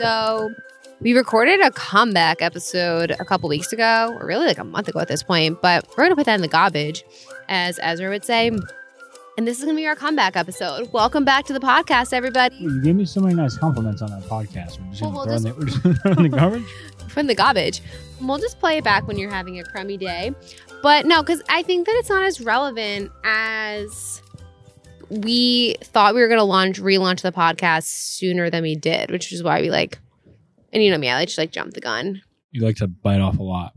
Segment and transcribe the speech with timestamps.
[0.00, 0.54] So
[1.02, 4.98] we recorded a comeback episode a couple weeks ago, or really like a month ago
[4.98, 7.04] at this point, but we're to put that in the garbage,
[7.50, 8.50] as Ezra would say.
[9.36, 10.90] And this is going to be our comeback episode.
[10.90, 12.56] Welcome back to the podcast, everybody.
[12.56, 14.80] You gave me so many nice compliments on that podcast.
[14.80, 16.74] We're just gonna we'll throw, in the, we're just throw in the garbage.
[17.08, 17.82] From the garbage.
[18.22, 20.34] We'll just play it back when you're having a crummy day.
[20.82, 24.22] But no, because I think that it's not as relevant as
[25.10, 29.32] we thought we were going to launch, relaunch the podcast sooner than we did, which
[29.32, 29.98] is why we like,
[30.72, 32.22] and you know me, I like just like jump the gun.
[32.52, 33.72] You like to bite off a lot.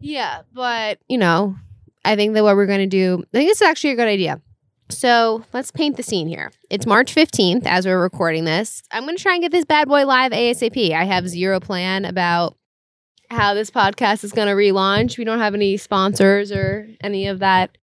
[0.00, 1.56] Yeah, but you know,
[2.04, 4.40] I think that what we're going to do, I think it's actually a good idea.
[4.88, 6.52] So let's paint the scene here.
[6.70, 8.82] It's March 15th as we're recording this.
[8.92, 10.92] I'm going to try and get this bad boy live ASAP.
[10.92, 12.56] I have zero plan about
[13.28, 15.18] how this podcast is going to relaunch.
[15.18, 17.76] We don't have any sponsors or any of that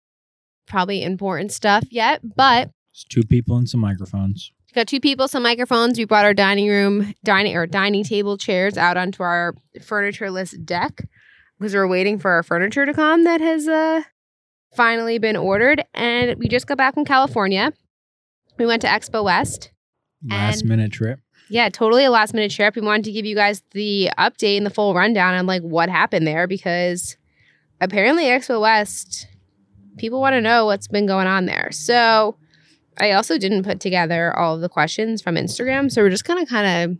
[0.71, 4.51] probably important stuff yet, but It's two people and some microphones.
[4.73, 5.97] got two people, some microphones.
[5.97, 11.03] We brought our dining room, dining or dining table chairs out onto our furnitureless deck
[11.59, 14.01] because we're waiting for our furniture to come that has uh
[14.73, 15.83] finally been ordered.
[15.93, 17.73] And we just got back from California.
[18.57, 19.71] We went to Expo West.
[20.27, 21.19] Last minute trip.
[21.49, 22.75] Yeah, totally a last minute trip.
[22.75, 25.89] We wanted to give you guys the update and the full rundown on like what
[25.89, 27.17] happened there because
[27.81, 29.27] apparently Expo West,
[29.97, 31.69] people want to know what's been going on there.
[31.71, 32.35] So
[32.99, 35.91] I also didn't put together all of the questions from Instagram.
[35.91, 36.97] So we're just gonna kind of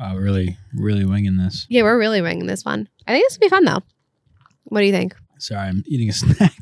[0.00, 1.66] uh, Wow, really, really winging this.
[1.68, 2.88] yeah, we're really winging this one.
[3.06, 3.82] I think this will be fun though.
[4.64, 5.14] What do you think?
[5.38, 6.56] Sorry, I'm eating a snack.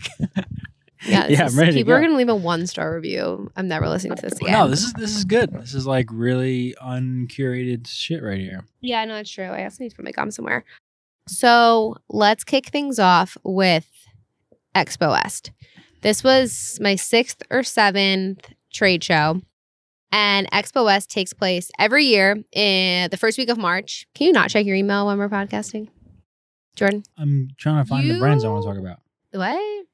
[1.07, 1.97] Yeah, yeah, is- I'm ready to people go.
[1.97, 3.51] are gonna leave a one star review.
[3.57, 4.53] I'm never listening to this again.
[4.53, 5.53] No, this is this is good.
[5.53, 8.65] This is like really uncurated shit right here.
[8.81, 9.45] Yeah, no, it's true.
[9.45, 10.65] I also need to put my gum somewhere.
[11.29, 13.87] So let's kick things off with
[14.75, 15.53] Expo West.
[16.03, 19.41] This was my sixth or seventh trade show.
[20.13, 24.07] And Expo West takes place every year in the first week of March.
[24.15, 25.89] Can you not check your email when we're podcasting?
[26.75, 27.05] Jordan?
[27.17, 28.99] I'm trying to find the brands I want to talk about.
[29.33, 29.87] What?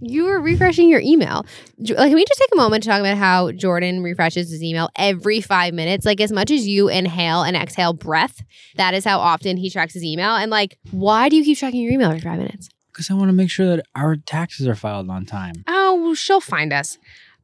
[0.00, 1.46] You were refreshing your email.
[1.78, 4.88] Like, can we just take a moment to talk about how Jordan refreshes his email
[4.96, 6.04] every five minutes?
[6.04, 8.42] Like, as much as you inhale and exhale breath,
[8.76, 10.34] that is how often he checks his email.
[10.34, 12.68] And like, why do you keep checking your email every five minutes?
[12.92, 15.64] Because I want to make sure that our taxes are filed on time.
[15.66, 16.98] Oh, she'll find us.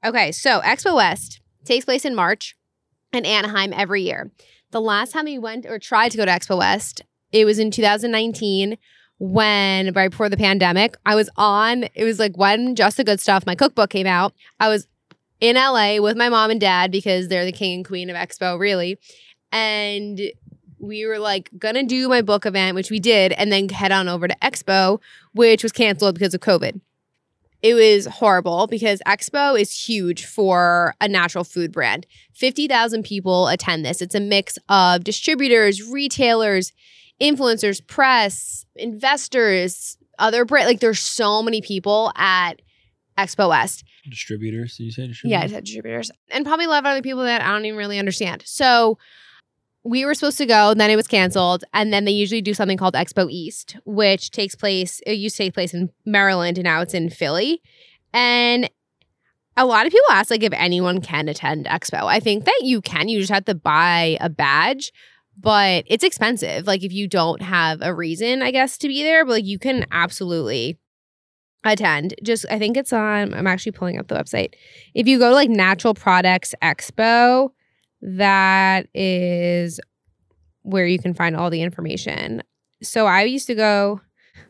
[0.04, 2.54] Okay, so Expo West takes place in March
[3.12, 4.30] in Anaheim every year.
[4.70, 7.70] The last time we went or tried to go to Expo West, it was in
[7.70, 8.76] 2019
[9.18, 10.96] when right before the pandemic.
[11.04, 14.34] I was on, it was like when Just the Good Stuff, my cookbook came out.
[14.60, 14.86] I was
[15.40, 18.58] in LA with my mom and dad because they're the king and queen of Expo,
[18.58, 18.98] really.
[19.50, 20.20] And
[20.78, 24.08] we were like gonna do my book event, which we did, and then head on
[24.08, 25.00] over to Expo,
[25.32, 26.80] which was canceled because of COVID
[27.62, 32.06] it was horrible because Expo is huge for a natural food brand.
[32.34, 34.00] 50,000 people attend this.
[34.00, 36.72] It's a mix of distributors, retailers,
[37.20, 42.62] influencers, press, investors, other brand like there's so many people at
[43.16, 43.82] Expo West.
[44.08, 45.44] Distributors, did you say Yeah, distributors?
[45.44, 46.10] it's had distributors.
[46.30, 48.44] And probably a lot of other people that I don't even really understand.
[48.46, 48.98] So
[49.84, 51.64] we were supposed to go, and then it was canceled.
[51.72, 55.44] And then they usually do something called Expo East, which takes place, it used to
[55.44, 57.62] take place in Maryland and now it's in Philly.
[58.12, 58.68] And
[59.56, 62.04] a lot of people ask like if anyone can attend Expo.
[62.04, 63.08] I think that you can.
[63.08, 64.92] You just have to buy a badge,
[65.36, 66.66] but it's expensive.
[66.66, 69.58] Like if you don't have a reason, I guess, to be there, but like you
[69.58, 70.78] can absolutely
[71.64, 72.14] attend.
[72.22, 74.54] Just I think it's on I'm actually pulling up the website.
[74.94, 77.50] If you go to like Natural Products Expo,
[78.02, 79.80] that is
[80.62, 82.42] where you can find all the information.
[82.82, 84.00] So I used to go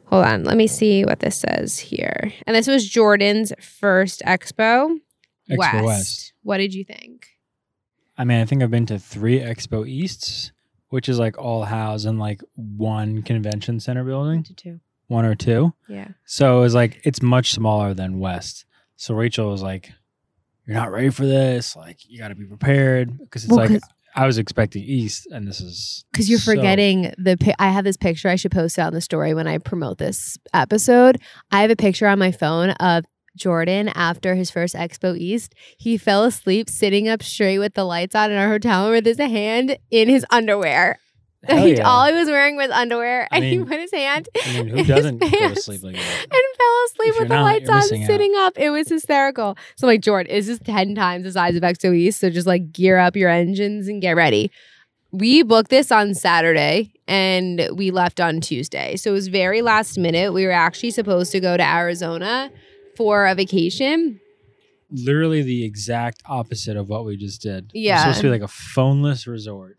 [0.06, 2.32] Hold on, let me see what this says here.
[2.46, 4.96] And this was Jordan's first Expo,
[5.50, 6.32] Expo West.
[6.42, 7.26] What did you think?
[8.16, 10.50] I mean, I think I've been to three Expo Easts,
[10.88, 14.80] which is like all housed in like one convention center building, To two.
[15.08, 15.74] one or two.
[15.90, 16.08] Yeah.
[16.24, 18.64] So it was like it's much smaller than West.
[18.96, 19.92] So Rachel was like,
[20.68, 21.74] "You're not ready for this.
[21.74, 23.80] Like, you got to be prepared." Because it's Well, like
[24.14, 27.36] I was expecting East, and this is Because you're so- forgetting the.
[27.58, 28.28] I have this picture.
[28.28, 31.18] I should post it on the story when I promote this episode.
[31.50, 33.04] I have a picture on my phone of
[33.36, 35.54] Jordan after his first Expo East.
[35.78, 39.06] He fell asleep sitting up straight with the lights on in our hotel room with
[39.06, 40.98] his hand in his underwear.
[41.48, 41.88] Yeah.
[41.88, 44.60] All he was wearing was underwear, I and he mean- put his hand I mean,
[44.60, 46.00] in who his doesn't go to pants sleep like that?
[46.22, 48.06] and fell asleep If with the not, lights you're on, missing out.
[48.08, 48.58] sitting up.
[48.58, 49.56] It was hysterical.
[49.76, 52.18] So I'm like, Jordan, is this ten times the size of Expo East?
[52.20, 54.50] So just like gear up your engines and get ready.
[55.12, 58.96] We booked this on Saturday and we left on Tuesday.
[58.96, 60.34] So it was very last minute.
[60.34, 62.50] We were actually supposed to go to Arizona
[62.96, 64.20] for a vacation.
[64.90, 67.66] Literally the exact opposite of what we just did.
[67.66, 68.00] It's Yeah.
[68.00, 69.77] supposed to be like a phoneless resort.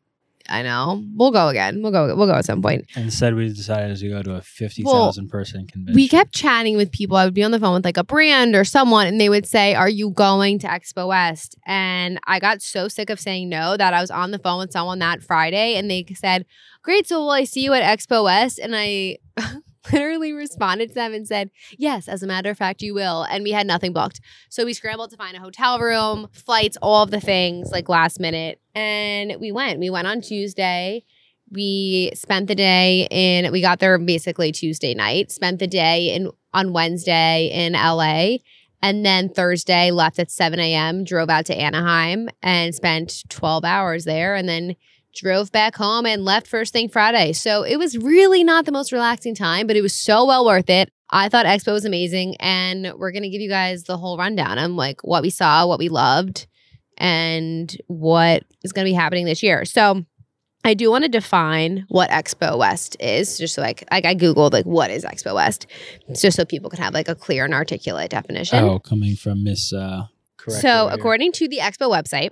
[0.49, 1.03] I know.
[1.13, 1.81] We'll go again.
[1.81, 2.15] We'll go.
[2.15, 2.85] We'll go at some point.
[2.95, 5.95] Instead, we decided to go to a fifty thousand person convention.
[5.95, 7.17] We kept chatting with people.
[7.17, 9.45] I would be on the phone with like a brand or someone, and they would
[9.45, 13.77] say, "Are you going to Expo West?" And I got so sick of saying no
[13.77, 16.45] that I was on the phone with someone that Friday, and they said,
[16.81, 19.17] "Great, so will I see you at Expo West?" And I
[19.93, 23.23] literally responded to them and said, Yes, as a matter of fact, you will.
[23.23, 24.21] And we had nothing booked.
[24.49, 28.19] So we scrambled to find a hotel room, flights, all of the things like last
[28.19, 28.61] minute.
[28.75, 29.79] And we went.
[29.79, 31.03] We went on Tuesday.
[31.51, 36.29] We spent the day in, we got there basically Tuesday night, spent the day in
[36.53, 38.37] on Wednesday in LA.
[38.81, 44.05] And then Thursday left at 7 a.m., drove out to Anaheim and spent 12 hours
[44.05, 44.35] there.
[44.35, 44.75] And then
[45.15, 47.33] drove back home and left first thing Friday.
[47.33, 50.69] So it was really not the most relaxing time, but it was so well worth
[50.69, 50.91] it.
[51.09, 54.75] I thought Expo was amazing, and we're gonna give you guys the whole rundown on
[54.75, 56.45] like what we saw, what we loved,
[56.97, 59.65] and what is gonna be happening this year.
[59.65, 60.05] So
[60.63, 64.51] I do want to define what Expo West is, just so like, like I googled
[64.51, 65.67] like what is Expo West,
[66.13, 68.63] just so people can have like a clear and articulate definition.
[68.63, 69.71] Oh, coming from Miss.
[69.71, 70.07] Uh,
[70.37, 72.31] correct So, according to the Expo website,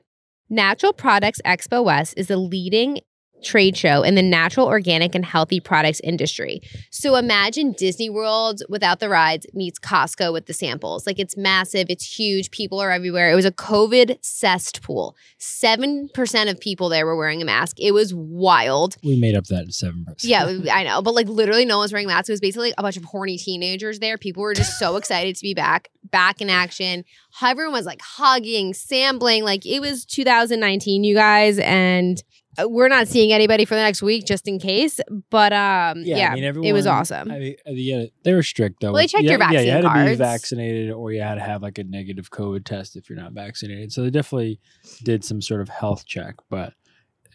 [0.49, 2.99] Natural Products Expo West is the leading
[3.43, 6.61] trade show in the natural, organic, and healthy products industry.
[6.91, 11.05] So imagine Disney World without the rides meets Costco with the samples.
[11.05, 13.31] Like it's massive, it's huge, people are everywhere.
[13.31, 15.15] It was a COVID cesspool.
[15.39, 17.77] 7% of people there were wearing a mask.
[17.79, 18.97] It was wild.
[19.03, 20.23] we made up that seven percent.
[20.29, 21.01] Yeah, I know.
[21.01, 22.29] But like literally no one's wearing masks.
[22.29, 24.17] It was basically a bunch of horny teenagers there.
[24.17, 27.05] People were just so excited to be back, back in action.
[27.41, 29.43] Everyone was like hugging, sampling.
[29.43, 31.59] Like it was 2019, you guys.
[31.59, 32.21] And
[32.65, 34.99] we're not seeing anybody for the next week just in case.
[35.29, 37.31] But um yeah, I mean, it was awesome.
[37.31, 38.91] I mean, uh, yeah, they were strict though.
[38.91, 41.35] Well, they checked yeah, your Yeah, you had vaccine to be vaccinated or you had
[41.35, 43.91] to have like a negative COVID test if you're not vaccinated.
[43.91, 44.59] So they definitely
[45.03, 46.73] did some sort of health check, but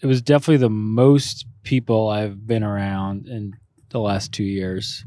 [0.03, 3.55] it was definitely the most people I've been around in
[3.91, 5.05] the last two years.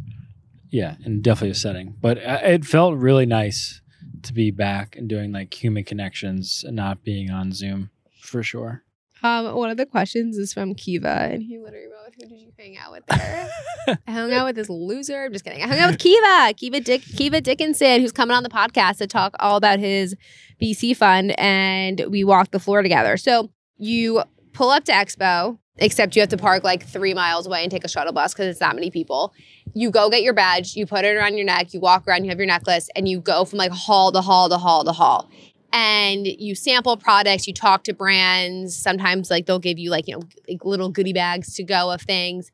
[0.69, 3.81] Yeah, and definitely a setting, but uh, it felt really nice
[4.23, 7.91] to be back and doing like human connections and not being on Zoom
[8.21, 8.83] for sure.
[9.25, 12.51] Um, one of the questions is from Kiva, and he literally wrote, "Who did you
[12.59, 13.49] hang out with there?"
[14.07, 15.25] I hung out with this loser.
[15.25, 15.63] I'm just kidding.
[15.63, 19.07] I hung out with Kiva, Kiva Dick, Kiva Dickinson, who's coming on the podcast to
[19.07, 20.15] talk all about his
[20.61, 23.17] VC fund, and we walked the floor together.
[23.17, 24.21] So you
[24.53, 27.83] pull up to Expo, except you have to park like three miles away and take
[27.83, 29.33] a shuttle bus because it's that many people.
[29.73, 32.29] You go get your badge, you put it around your neck, you walk around, you
[32.29, 35.31] have your necklace, and you go from like hall to hall to hall to hall
[35.75, 38.73] and you sample products, you talk to brands.
[38.73, 42.01] Sometimes like they'll give you like, you know, like little goodie bags to go of
[42.01, 42.49] things.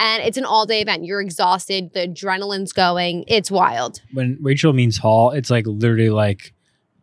[0.00, 1.04] And it's an all day event.
[1.04, 3.24] You're exhausted, the adrenaline's going.
[3.28, 4.02] It's wild.
[4.12, 6.52] when Rachel means hall, it's like literally like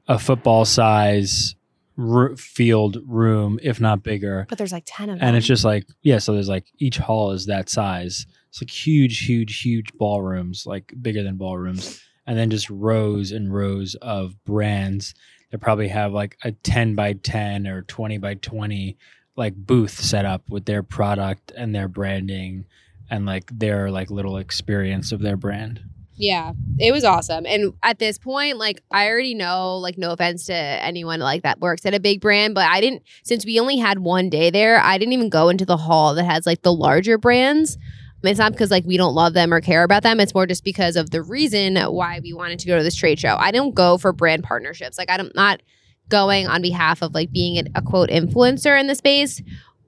[0.09, 1.55] a football size
[1.97, 4.45] r- field room, if not bigger.
[4.49, 5.25] But there's like 10 of them.
[5.25, 8.25] And it's just like, yeah, so there's like each hall is that size.
[8.49, 12.03] It's like huge, huge, huge ballrooms, like bigger than ballrooms.
[12.27, 15.13] And then just rows and rows of brands
[15.51, 18.97] that probably have like a 10 by 10 or 20 by 20
[19.35, 22.65] like booth set up with their product and their branding
[23.09, 25.81] and like their like little experience of their brand.
[26.15, 27.45] Yeah, it was awesome.
[27.47, 31.59] And at this point, like I already know, like no offense to anyone like that
[31.59, 34.79] works at a big brand, but I didn't since we only had one day there,
[34.79, 37.77] I didn't even go into the hall that has like the larger brands.
[38.23, 40.19] It's not because like we don't love them or care about them.
[40.19, 43.19] It's more just because of the reason why we wanted to go to this trade
[43.19, 43.35] show.
[43.39, 44.97] I don't go for brand partnerships.
[44.97, 45.61] Like I'm not
[46.09, 49.41] going on behalf of like being a, a quote influencer in the space.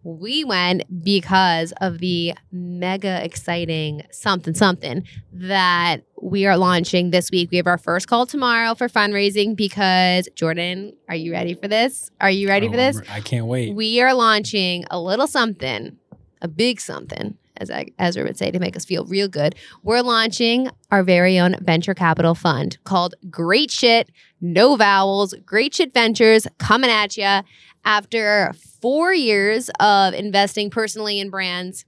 [0.06, 7.52] We went because of the mega exciting something something that we are launching this week.
[7.52, 12.10] We have our first call tomorrow for fundraising because Jordan, are you ready for this?
[12.20, 13.02] Are you ready Oh, for this?
[13.10, 13.74] I can't wait.
[13.76, 15.98] We are launching a little something,
[16.42, 19.56] a big something, as Ezra would say, to make us feel real good.
[19.84, 24.10] We're launching our very own venture capital fund called Great Shit,
[24.42, 27.42] no vowels, Great Shit Ventures coming at you
[27.86, 31.86] after four years of investing personally in brands.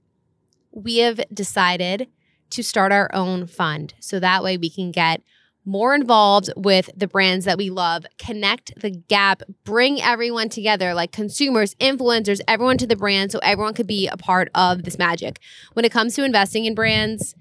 [0.72, 2.08] We have decided
[2.50, 5.22] to start our own fund so that way we can get
[5.66, 11.12] more involved with the brands that we love, connect the gap, bring everyone together, like
[11.12, 15.40] consumers, influencers, everyone to the brand so everyone could be a part of this magic.
[15.74, 17.34] When it comes to investing in brands,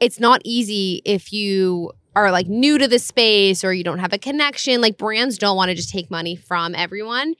[0.00, 4.12] it's not easy if you are like new to the space or you don't have
[4.12, 4.80] a connection.
[4.80, 7.34] Like brands don't want to just take money from everyone.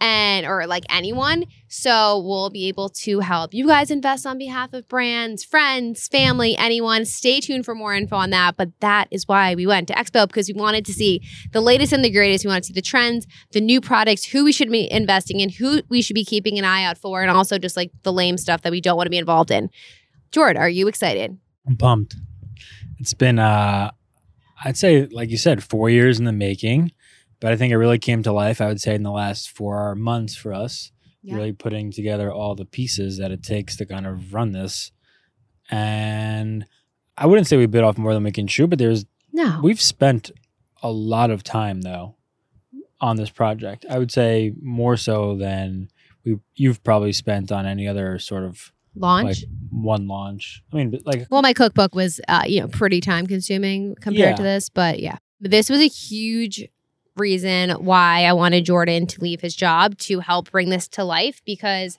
[0.00, 1.44] And or like anyone.
[1.68, 6.56] So we'll be able to help you guys invest on behalf of brands, friends, family,
[6.56, 7.04] anyone.
[7.04, 8.56] Stay tuned for more info on that.
[8.56, 11.20] But that is why we went to Expo because we wanted to see
[11.52, 12.44] the latest and the greatest.
[12.44, 15.50] We want to see the trends, the new products, who we should be investing in,
[15.50, 18.38] who we should be keeping an eye out for, and also just like the lame
[18.38, 19.70] stuff that we don't want to be involved in.
[20.32, 21.38] Jord, are you excited?
[21.66, 22.16] I'm pumped.
[22.98, 23.90] It's been, uh,
[24.64, 26.92] I'd say, like you said, four years in the making,
[27.40, 28.60] but I think it really came to life.
[28.60, 30.92] I would say in the last four months for us,
[31.22, 31.34] Yeah.
[31.36, 34.92] really putting together all the pieces that it takes to kind of run this.
[35.70, 36.64] And
[37.16, 39.60] I wouldn't say we bit off more than we can chew, but there's No.
[39.62, 40.30] we've spent
[40.82, 42.16] a lot of time though
[43.00, 43.84] on this project.
[43.88, 45.88] I would say more so than
[46.24, 49.24] we you've probably spent on any other sort of Launch?
[49.24, 50.62] like one launch.
[50.72, 54.42] I mean, like Well, my cookbook was, uh, you know, pretty time consuming compared to
[54.42, 56.66] this, but yeah, this was a huge
[57.20, 61.40] reason why I wanted Jordan to leave his job to help bring this to life
[61.44, 61.98] because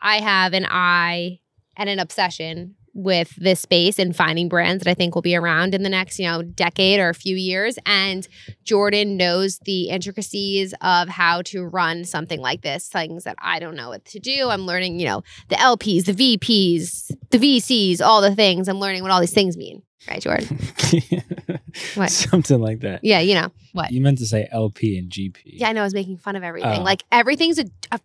[0.00, 1.40] I have an eye
[1.76, 5.74] and an obsession with this space and finding brands that I think will be around
[5.74, 7.76] in the next, you know, decade or a few years.
[7.84, 8.26] And
[8.62, 13.74] Jordan knows the intricacies of how to run something like this, things that I don't
[13.74, 14.48] know what to do.
[14.48, 18.68] I'm learning, you know, the LPs, the VPs, the VCs, all the things.
[18.68, 19.82] I'm learning what all these things mean.
[20.08, 20.58] Right, Jordan?
[21.94, 22.10] What?
[22.10, 23.00] Something like that.
[23.02, 23.50] Yeah, you know.
[23.72, 23.90] What?
[23.90, 25.38] You meant to say LP and GP.
[25.44, 26.80] Yeah, I know I was making fun of everything.
[26.80, 26.84] Oh.
[26.84, 27.98] Like everything's a, a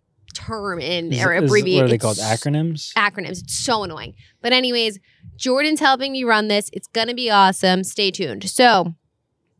[0.46, 1.82] term in Is- or is- abbreviation.
[1.82, 2.18] What are they called?
[2.18, 2.92] Acronyms?
[2.94, 3.42] acronyms.
[3.42, 4.14] It's so annoying.
[4.42, 4.98] But anyways,
[5.36, 6.70] Jordan's helping me run this.
[6.72, 7.84] It's gonna be awesome.
[7.84, 8.48] Stay tuned.
[8.48, 8.94] So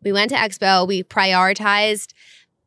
[0.02, 0.87] we went to Expo.
[0.87, 2.12] We prioritized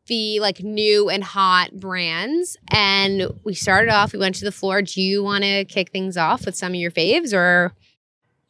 [0.08, 4.12] the like new and hot brands, and we started off.
[4.14, 4.82] We went to the floor.
[4.82, 7.74] Do you want to kick things off with some of your faves, or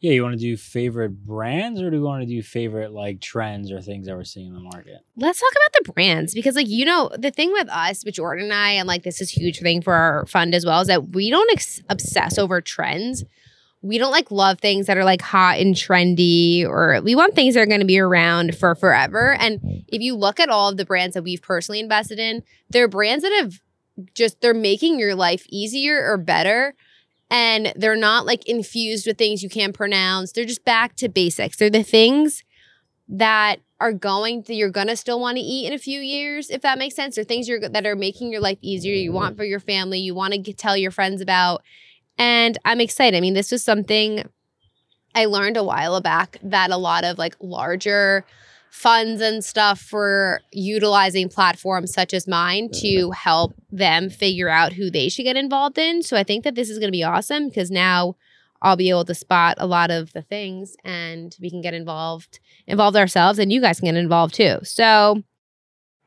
[0.04, 3.22] Yeah, you want to do favorite brands or do you want to do favorite like
[3.22, 4.98] trends or things that we're seeing in the market?
[5.16, 8.44] let's talk about the brands because like you know the thing with us with jordan
[8.44, 11.10] and i and like this is huge thing for our fund as well is that
[11.10, 13.24] we don't ex- obsess over trends
[13.80, 17.54] we don't like love things that are like hot and trendy or we want things
[17.54, 19.58] that are going to be around for forever and
[19.88, 23.22] if you look at all of the brands that we've personally invested in they're brands
[23.22, 23.58] that have
[24.12, 26.74] just they're making your life easier or better
[27.30, 30.32] and they're not like infused with things you can't pronounce.
[30.32, 31.56] They're just back to basics.
[31.56, 32.44] They're the things
[33.08, 36.62] that are going to you're gonna still want to eat in a few years if
[36.62, 37.18] that makes sense.
[37.18, 40.14] Or things you're that are making your life easier you want for your family you
[40.14, 41.62] want to tell your friends about.
[42.16, 43.16] And i'm excited.
[43.16, 44.28] I mean this was something
[45.14, 48.24] i learned a while back that a lot of like larger
[48.74, 54.90] funds and stuff for utilizing platforms such as mine to help them figure out who
[54.90, 57.48] they should get involved in so i think that this is going to be awesome
[57.48, 58.16] because now
[58.62, 62.40] I'll be able to spot a lot of the things and we can get involved
[62.66, 64.58] involved ourselves and you guys can get involved too.
[64.62, 65.22] So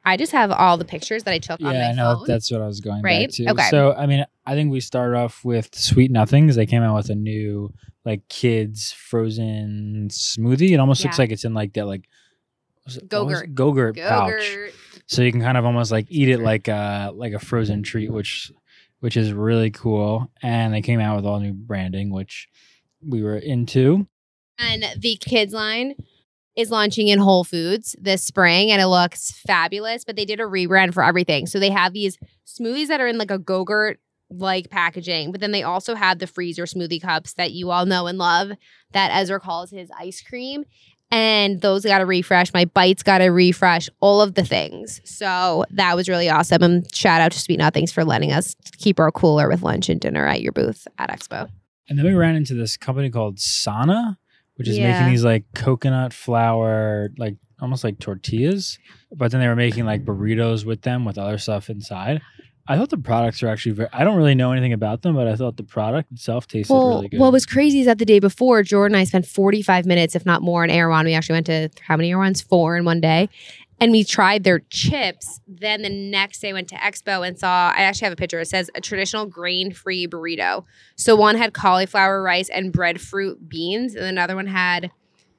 [0.03, 2.25] I just have all the pictures that I took on yeah, my I know phone.
[2.27, 3.27] that's what I was going Right?
[3.27, 3.51] back to.
[3.51, 3.69] Okay.
[3.69, 6.55] So I mean, I think we start off with Sweet Nothings.
[6.55, 7.71] They came out with a new
[8.05, 10.71] like kids frozen smoothie.
[10.71, 12.07] It almost looks like it's in like that like
[12.88, 13.53] was it- what was it?
[13.56, 13.96] Go-Gurt.
[13.96, 14.72] Go-Gurt pouch.
[15.06, 18.12] So you can kind of almost like eat it like a like a frozen treat,
[18.12, 18.51] which
[19.00, 20.32] which is really cool.
[20.41, 22.48] And they came out with all new branding, which
[23.08, 24.08] we were into.
[24.58, 25.94] And the kids line
[26.56, 30.44] is launching in Whole Foods this spring and it looks fabulous, but they did a
[30.46, 31.46] rebrand for everything.
[31.46, 32.17] So they have these
[32.48, 34.00] smoothies that are in like a Go-Gurt
[34.32, 38.08] like packaging, but then they also have the freezer smoothie cups that you all know
[38.08, 38.50] and love
[38.91, 40.65] that Ezra calls his ice cream.
[41.09, 42.53] And those got a refresh.
[42.53, 44.99] My bites got a refresh, all of the things.
[45.05, 46.61] So that was really awesome.
[46.63, 50.01] And shout out to Sweet Nothings for letting us keep our cooler with lunch and
[50.01, 51.49] dinner at your booth at Expo.
[51.87, 54.17] And then we ran into this company called Sana,
[54.55, 54.91] which is Yeah.
[54.91, 58.77] making these like coconut flour, like almost like tortillas.
[59.15, 62.21] But then they were making like burritos with them with other stuff inside.
[62.67, 63.89] I thought the products are actually very.
[63.93, 66.95] I don't really know anything about them, but I thought the product itself tasted Well,
[66.95, 67.19] really good.
[67.19, 70.25] what was crazy is that the day before, Jordan and I spent 45 minutes, if
[70.25, 71.05] not more, in Erewhon.
[71.05, 72.41] We actually went to how many Erewhons?
[72.41, 73.29] Four in one day.
[73.79, 75.39] And we tried their chips.
[75.47, 77.71] Then the next day, went to Expo and saw.
[77.75, 78.39] I actually have a picture.
[78.39, 80.65] It says a traditional grain-free burrito.
[80.95, 84.91] So one had cauliflower rice and breadfruit beans, and another one had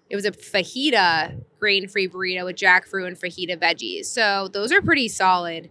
[0.08, 4.06] it was a fajita grain-free burrito with jackfruit and fajita veggies.
[4.06, 5.70] So those are pretty solid.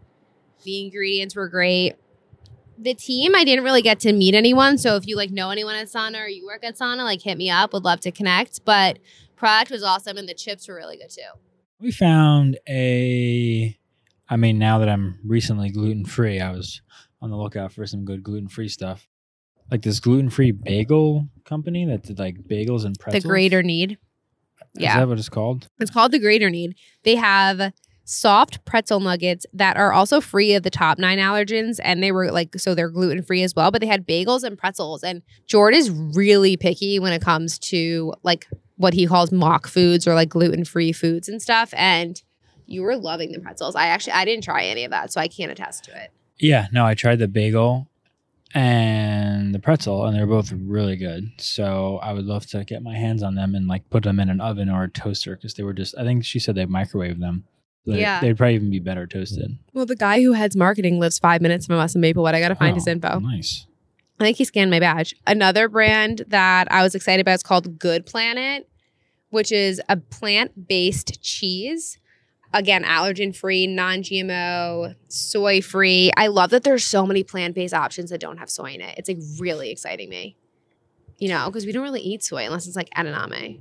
[0.67, 1.95] The ingredients were great
[2.79, 5.74] the team i didn't really get to meet anyone so if you like know anyone
[5.74, 8.63] at sana or you work at sana like hit me up would love to connect
[8.65, 9.00] but
[9.36, 11.21] product was awesome and the chips were really good too
[11.79, 13.77] we found a.
[14.29, 16.81] I mean, now that I'm recently gluten free, I was
[17.21, 19.07] on the lookout for some good gluten free stuff.
[19.71, 23.24] Like this gluten free bagel company that did like bagels and pretzels.
[23.24, 23.97] the Greater Knead Is
[24.74, 25.67] yeah that what it's called?
[25.79, 27.74] it's called the Greater Knead they have
[28.07, 31.77] soft pretzel nuggets that are also free of the top nine allergens.
[31.83, 34.57] And they were like, so they're gluten free as well, but they had bagels and
[34.57, 35.03] pretzels.
[35.03, 38.47] And Jordan is really picky when it comes to like
[38.77, 41.73] what he calls mock foods or like gluten free foods and stuff.
[41.75, 42.21] And
[42.65, 43.75] you were loving the pretzels.
[43.75, 46.11] I actually, I didn't try any of that, so I can't attest to it.
[46.39, 47.89] Yeah, no, I tried the bagel
[48.53, 51.29] and the pretzel, and they're both really good.
[51.39, 54.29] So I would love to get my hands on them and like put them in
[54.29, 55.97] an oven or a toaster because they were just.
[55.97, 57.43] I think she said they microwave them.
[57.88, 58.20] They- Yeah.
[58.22, 59.58] they'd probably even be better toasted.
[59.74, 62.36] Well, the guy who heads marketing lives five minutes from us in Maplewood.
[62.36, 63.20] I got to find Oh, his info.
[63.20, 63.65] Nice.
[64.20, 65.15] I think he scanned my badge.
[65.25, 68.67] Another brand that I was excited about is called Good Planet,
[69.29, 71.98] which is a plant based cheese.
[72.53, 76.12] Again, allergen free, non GMO, soy free.
[76.17, 78.96] I love that there's so many plant based options that don't have soy in it.
[78.98, 80.36] It's like really exciting me.
[81.20, 83.60] You know, because we don't really eat soy unless it's like edamame.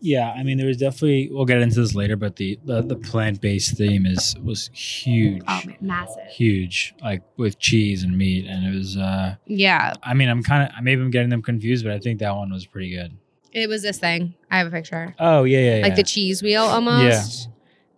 [0.00, 1.28] Yeah, I mean, there was definitely.
[1.30, 5.42] We'll get into this later, but the the, the plant based theme is was huge,
[5.46, 6.26] Oh, massive.
[6.30, 8.96] huge, like with cheese and meat, and it was.
[8.96, 12.18] uh Yeah, I mean, I'm kind of maybe I'm getting them confused, but I think
[12.20, 13.16] that one was pretty good.
[13.52, 14.34] it was this thing.
[14.50, 15.14] I have a picture.
[15.18, 15.82] Oh yeah, yeah, yeah.
[15.82, 17.48] like the cheese wheel almost.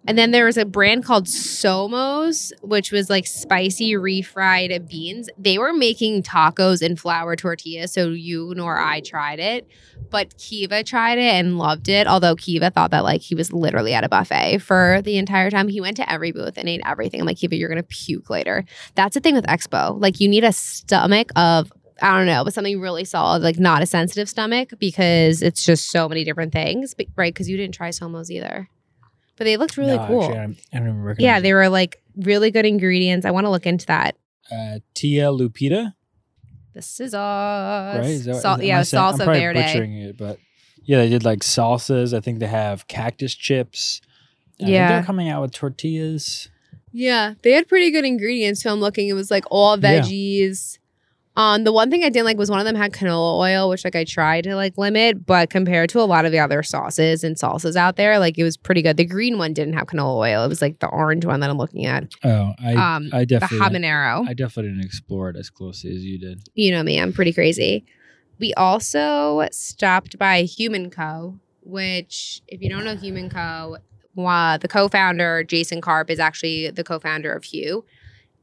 [0.06, 5.28] And then there was a brand called Somos, which was like spicy refried beans.
[5.38, 9.68] They were making tacos and flour tortillas, so you nor I tried it.
[10.10, 12.08] But Kiva tried it and loved it.
[12.08, 15.68] Although Kiva thought that like he was literally at a buffet for the entire time.
[15.68, 17.20] He went to every booth and ate everything.
[17.20, 18.64] I'm like, Kiva, you're gonna puke later.
[18.96, 20.00] That's the thing with Expo.
[20.00, 23.82] Like you need a stomach of I don't know, but something really solid, like not
[23.82, 27.32] a sensitive stomach, because it's just so many different things, but, right?
[27.32, 28.68] Because you didn't try Somos either,
[29.36, 30.22] but they looked really No, cool.
[30.24, 33.24] Actually, I don't, I don't even recognize yeah, they were like really good ingredients.
[33.26, 34.16] I want to look into that.
[34.50, 35.94] uh, Tia Lupita,
[36.74, 38.00] The scissors, right?
[38.04, 39.60] Is that- Sal- is- am yeah, I saying- I'm salsa probably verde.
[39.62, 40.38] butchering it, but
[40.84, 42.12] yeah, they did like salsas.
[42.16, 44.00] I think they have cactus chips.
[44.58, 44.88] And I think Yeah.
[44.92, 46.48] they're coming out with tortillas.
[46.92, 48.62] Yeah, they had pretty good ingredients.
[48.62, 49.08] So I'm looking.
[49.08, 50.00] It was like all Yeah.
[50.02, 50.78] veggies.
[51.34, 53.84] Um, the one thing I didn't like was one of them had canola oil, which
[53.84, 57.24] like I tried to like limit, but compared to a lot of the other sauces
[57.24, 58.98] and salsas out there, like it was pretty good.
[58.98, 60.44] The green one didn't have canola oil.
[60.44, 62.12] It was like the orange one that I'm looking at.
[62.22, 64.28] Oh, I Um, I The definitely habanero.
[64.28, 66.42] I definitely didn't explore it as closely as you did.
[66.54, 67.86] you know me, I'm pretty crazy.
[68.38, 73.78] We also stopped by Human Co, which, if you don't know Human Co,
[74.18, 77.84] uh, the co-founder Jason Karp is actually the co-founder of Hu,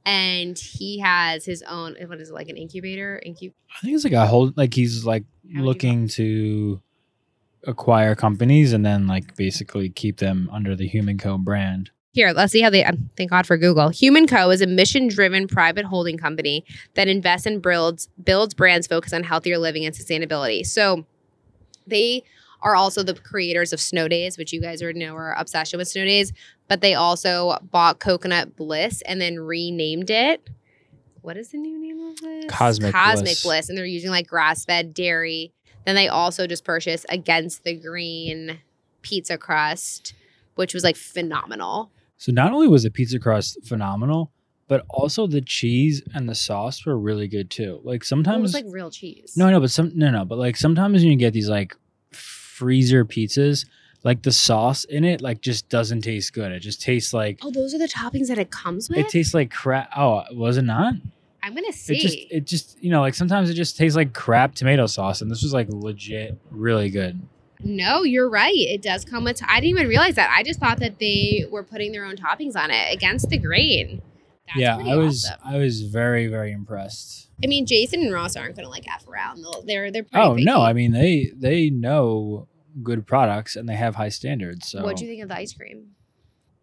[0.06, 1.96] and he has his own.
[2.06, 3.22] What is it like an incubator?
[3.26, 5.24] Incu- I think it's like a whole like he's like
[5.56, 6.82] How looking to
[7.66, 11.92] acquire companies and then like basically keep them under the Human Co brand.
[12.12, 12.84] Here, let's see how they.
[12.84, 13.90] um, Thank God for Google.
[13.90, 19.14] Human Co is a mission-driven private holding company that invests and builds builds brands focused
[19.14, 20.66] on healthier living and sustainability.
[20.66, 21.06] So,
[21.86, 22.24] they
[22.62, 25.88] are also the creators of Snow Days, which you guys already know are obsession with
[25.88, 26.34] Snow Days.
[26.68, 30.50] But they also bought Coconut Bliss and then renamed it.
[31.22, 32.46] What is the new name of this?
[32.50, 33.44] Cosmic Cosmic Bliss.
[33.44, 35.52] Bliss, and they're using like grass-fed dairy.
[35.86, 38.60] Then they also just purchased Against the Grain
[39.02, 40.14] pizza crust,
[40.56, 41.92] which was like phenomenal.
[42.18, 44.32] So not only was the pizza crust phenomenal,
[44.68, 47.80] but also the cheese and the sauce were really good too.
[47.84, 49.36] Like It sometimes was like real cheese.
[49.36, 51.76] No, no, but some no, no, but like sometimes when you get these like
[52.60, 53.66] freezer pizzas,
[54.04, 56.52] like the sauce in it like just doesn't taste good.
[56.52, 59.00] It just tastes like Oh, those are the toppings that it comes with.
[59.00, 59.90] it tastes like crap.
[59.96, 60.94] Oh, was it not?
[61.42, 61.96] I'm gonna see.
[61.96, 65.22] It just it just you know like sometimes it just tastes like crap tomato sauce,
[65.22, 67.20] and this was like legit really good.
[67.64, 68.54] no, you're right.
[68.56, 69.42] It does come with.
[69.48, 70.34] I didn't even realize that.
[70.38, 74.02] I just thought that they were putting their own toppings on it against the grain.
[74.50, 75.40] That's yeah, pretty I was awesome.
[75.44, 77.30] I was very very impressed.
[77.44, 79.42] I mean, Jason and Ross aren't gonna like f around.
[79.42, 80.04] They'll, they're they're.
[80.04, 80.62] Pretty Oh no.
[80.62, 82.48] I mean they they know
[82.84, 84.70] good products and they have high standards.
[84.70, 85.92] So what do you think of the ice cream?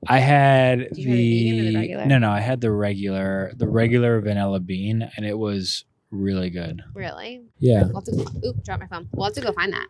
[0.08, 3.52] I had Did you try the vegan or the no no I had the regular
[3.56, 6.82] the regular vanilla bean and it was really good.
[6.94, 7.42] Really?
[7.58, 9.08] Yeah, We'll have to oop, drop my phone.
[9.12, 9.86] We'll have to go find that.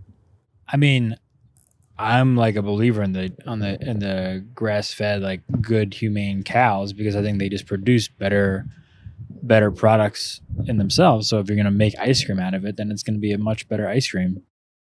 [0.68, 1.16] I mean,
[1.98, 6.42] I'm like a believer in the on the in the grass fed like good humane
[6.42, 8.66] cows because I think they just produce better
[9.42, 11.28] better products in themselves.
[11.28, 13.38] So if you're gonna make ice cream out of it, then it's gonna be a
[13.38, 14.42] much better ice cream.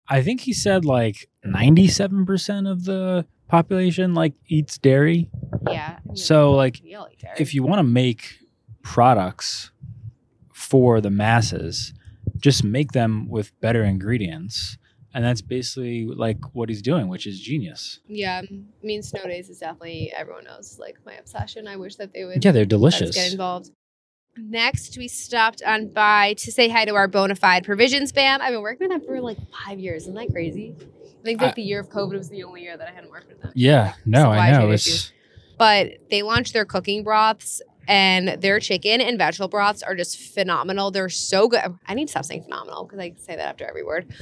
[0.07, 5.29] I think he said like 97% of the population like eats dairy.
[5.69, 5.97] Yeah.
[5.97, 7.35] I mean, So like we all eat dairy.
[7.39, 8.39] if you want to make
[8.83, 9.71] products
[10.53, 11.93] for the masses,
[12.37, 14.77] just make them with better ingredients.
[15.15, 18.01] And that's basically like what he's doing, which is genius.
[18.05, 21.69] Yeah, I mean, snow days is definitely everyone knows like my obsession.
[21.69, 23.15] I wish that they would Yeah, they're delicious.
[23.15, 23.71] get involved.
[24.37, 28.41] Next, we stopped on by to say hi to our bona fide provisions fam.
[28.41, 30.01] I've been working with them for like five years.
[30.03, 30.75] Isn't that crazy?
[30.77, 33.09] I think like I- the year of COVID was the only year that I hadn't
[33.09, 33.53] worked with them.
[33.55, 34.69] Yeah, no, I know.
[34.71, 35.13] It's.
[35.57, 40.91] But they launched their cooking broths and their chicken and vegetable broths are just phenomenal.
[40.91, 41.61] They're so good.
[41.87, 44.13] I need to stop saying phenomenal because I say that after every word.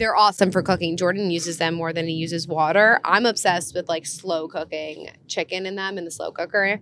[0.00, 0.96] They're awesome for cooking.
[0.96, 3.00] Jordan uses them more than he uses water.
[3.04, 6.80] I'm obsessed with like slow cooking chicken in them in the slow cooker.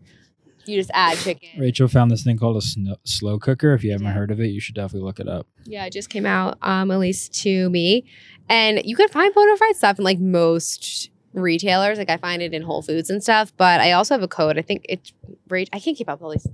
[0.67, 1.49] You just add chicken.
[1.59, 3.75] Rachel found this thing called a slow cooker.
[3.75, 5.49] If you haven't heard of it, you should definitely look it up.
[5.65, 8.05] Yeah, it just came out, um, at least to me.
[8.49, 11.99] And you can find bona fide stuff in like most retailers.
[11.99, 13.53] Like I find it in Whole Foods and stuff.
[13.57, 14.59] But I also have a code.
[14.59, 15.13] I think it's
[15.49, 15.67] Rach.
[15.73, 16.47] I can't keep up with all these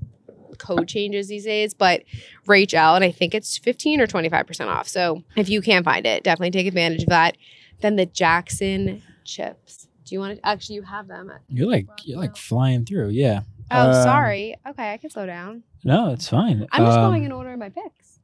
[0.59, 2.03] code changes these days, but
[2.47, 4.89] Rachel, and I think it's 15 or 25% off.
[4.89, 7.37] So if you can find it, definitely take advantage of that.
[7.81, 9.89] Then the Jackson chips.
[10.05, 11.31] Do you want to actually you have them?
[11.31, 13.09] At, You're like you're like flying through.
[13.09, 13.41] Yeah.
[13.71, 14.55] oh, Um, sorry.
[14.69, 15.63] Okay, I can slow down.
[15.83, 16.67] No, it's fine.
[16.73, 18.19] I'm just Um, going in order of my picks.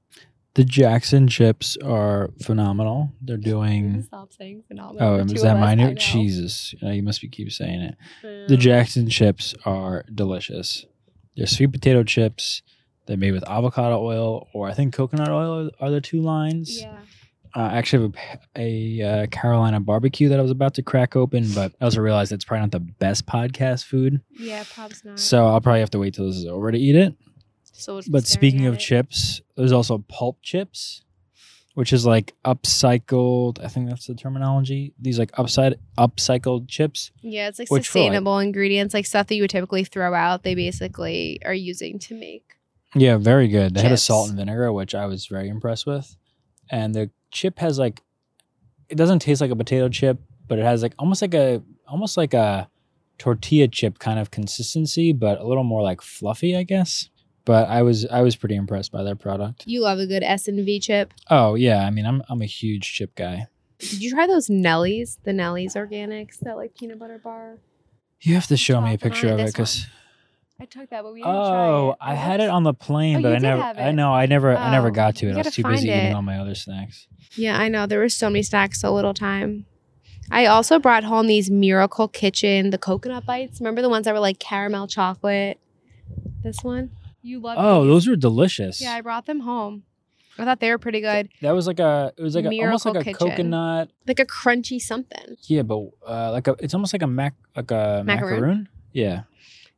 [0.55, 3.13] The Jackson chips are phenomenal.
[3.23, 4.03] They're doing.
[4.03, 5.09] Stop saying phenomenal.
[5.09, 5.89] Oh, The and two is that of us, my I new?
[5.91, 5.95] know.
[5.95, 7.97] Jesus, you must be keep saying it.
[8.49, 8.59] The Mm.
[8.59, 10.85] Jackson chips are delicious.
[11.41, 12.61] They're sweet potato chips.
[13.07, 16.83] They're made with avocado oil, or I think coconut oil are the two lines.
[16.83, 16.99] Yeah.
[17.57, 21.17] Uh, I actually have a, a uh, Carolina barbecue that I was about to crack
[21.17, 24.21] open, but I also realized it's probably not the best podcast food.
[24.39, 25.19] Yeah, probs not.
[25.19, 27.15] So I'll probably have to wait till this is over to eat it.
[27.63, 28.81] So But speaking of it.
[28.81, 31.01] chips, there's also pulp chips,
[31.75, 33.63] which is like upcycled.
[33.65, 34.93] I think that's the terminology.
[34.99, 37.11] These like upside upcycled chips.
[37.23, 40.43] yeah, it's like for, like- sustainable ingredients, like stuff that you would typically throw out.
[40.43, 42.55] They basically are using to make.
[42.95, 43.75] Yeah, very good.
[43.75, 46.17] They had a salt and vinegar, which I was very impressed with.
[46.71, 48.03] And the chip has like
[48.89, 52.17] it doesn't taste like a potato chip, but it has like almost like a almost
[52.17, 52.69] like a
[53.19, 57.10] tortilla chip kind of consistency, but a little more like fluffy, I guess.
[57.45, 59.65] But I was I was pretty impressed by their product.
[59.67, 61.13] You love a good S and V chip.
[61.31, 63.47] Oh yeah, I mean I'm I'm a huge chip guy.
[63.79, 65.17] Did you try those Nellies?
[65.25, 67.59] The Nellies organics, that like peanut butter bar.
[68.21, 69.87] You have to show me a picture of it because
[70.61, 71.97] I took that, but we didn't try oh, it.
[72.03, 74.71] I had it on the plane, Oh, but I never I know I never I
[74.71, 75.35] never Oh, got to it.
[75.35, 77.09] I was too busy find eating all my other snacks.
[77.35, 77.87] Yeah, I know.
[77.87, 79.65] There were so many snacks, so little time.
[80.31, 83.61] I also brought home these Miracle Kitchen, the coconut bites.
[83.61, 85.59] Remember the ones that were like caramel chocolate?
[86.43, 86.91] This one?
[87.23, 87.91] You love Oh, these.
[87.91, 88.81] those were delicious.
[88.81, 89.83] Yeah, I brought them home.
[90.39, 91.29] I thought they were pretty good.
[91.43, 93.29] That was like a it was like a, almost like a Kitchen.
[93.31, 93.91] coconut.
[94.07, 95.37] Like a crunchy something.
[95.43, 98.41] Yeah, but uh, like a it's almost like a mac like a Macaroon?
[98.41, 98.69] macaroon.
[98.93, 99.23] Yeah.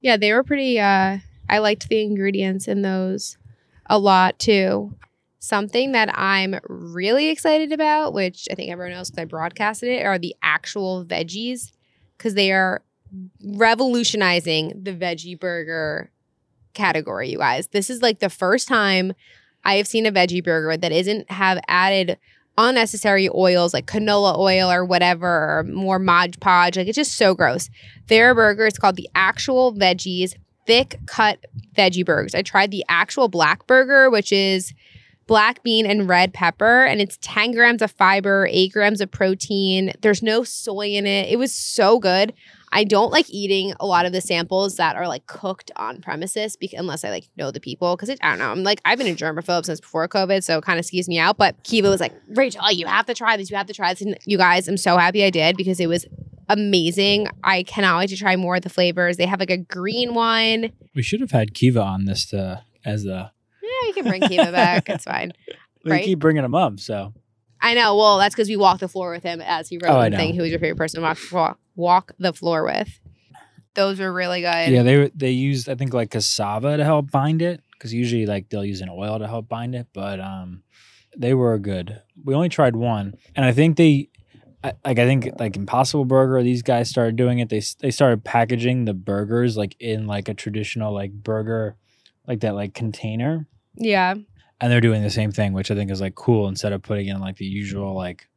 [0.01, 3.39] Yeah, they were pretty uh I liked the ingredients in those
[3.87, 4.95] a lot too.
[5.41, 10.05] Something that I'm really excited about, which I think everyone knows because I broadcasted it,
[10.07, 11.73] are the actual veggies
[12.17, 12.83] because they are
[13.45, 16.11] revolutionizing the veggie burger
[16.75, 17.69] category, you guys.
[17.69, 19.13] This is like the first time
[19.65, 22.19] I have seen a veggie burger that isn't have added
[22.59, 26.77] unnecessary oils like canola oil or whatever, or more Mod Podge.
[26.77, 27.71] Like it's just so gross.
[28.09, 30.35] Their burger is called the actual veggies
[30.67, 32.35] thick cut veggie burgers.
[32.35, 34.73] I tried the actual black burger, which is
[35.27, 39.93] black bean and red pepper, and it's 10 grams of fiber, 8 grams of protein.
[40.03, 41.31] There's no soy in it.
[41.31, 42.33] It was so good.
[42.75, 46.57] I don't like eating a lot of the samples that are like cooked on premises
[46.57, 48.51] because unless I like know the people because I don't know.
[48.51, 51.19] I'm like I've been a germaphobe since before COVID, so it kind of skews me
[51.19, 51.37] out.
[51.37, 53.51] But Kiva was like, Rachel, you have to try this.
[53.51, 54.01] You have to try this.
[54.01, 56.07] And you guys, I'm so happy I did because it was
[56.49, 57.29] amazing.
[57.45, 59.17] I cannot wait to try more of the flavors.
[59.17, 60.73] They have like a green one.
[60.95, 63.31] We should have had Kiva on this to as the
[63.63, 64.89] Yeah, you can bring Kiva back.
[64.89, 65.33] It's fine.
[65.85, 66.05] we Right.
[66.05, 66.79] keep bringing them up.
[66.81, 67.13] So
[67.63, 67.97] I know.
[67.97, 70.35] Well, that's because we walked the floor with him as he wrote Oh, the thing.
[70.35, 73.01] Who was your favorite person to walk, walk walk the floor with?
[73.75, 74.69] Those were really good.
[74.69, 78.51] yeah, they they used I think like cassava to help bind it because usually like
[78.51, 80.63] they'll use an oil to help bind it, but um
[81.17, 82.03] they were good.
[82.25, 84.09] We only tried one, and I think they.
[84.65, 87.49] I, like I think like Impossible Burger, these guys started doing it.
[87.49, 91.77] They they started packaging the burgers like in like a traditional like burger,
[92.29, 93.49] like that like container.
[93.75, 94.15] yeah.
[94.63, 97.09] And they're doing the same thing, which I think is like cool instead of putting
[97.09, 98.29] in like the usual like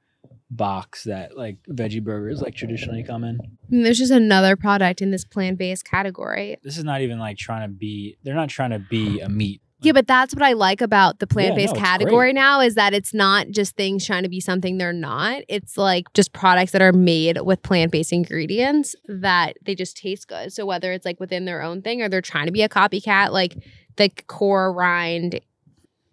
[0.49, 3.39] box that like veggie burgers like traditionally come in.
[3.69, 6.57] And there's just another product in this plant based category.
[6.63, 8.17] This is not even like trying to be.
[8.23, 9.61] They're not trying to be a meat.
[9.81, 12.73] Yeah, but that's what I like about the plant based no, it's category now is
[12.73, 15.43] that it's not just things trying to be something they're not.
[15.47, 20.27] It's like just products that are made with plant based ingredients that they just taste
[20.27, 20.51] good.
[20.51, 23.31] So whether it's like within their own thing or they're trying to be a copycat,
[23.31, 23.57] like
[23.97, 25.39] the core rind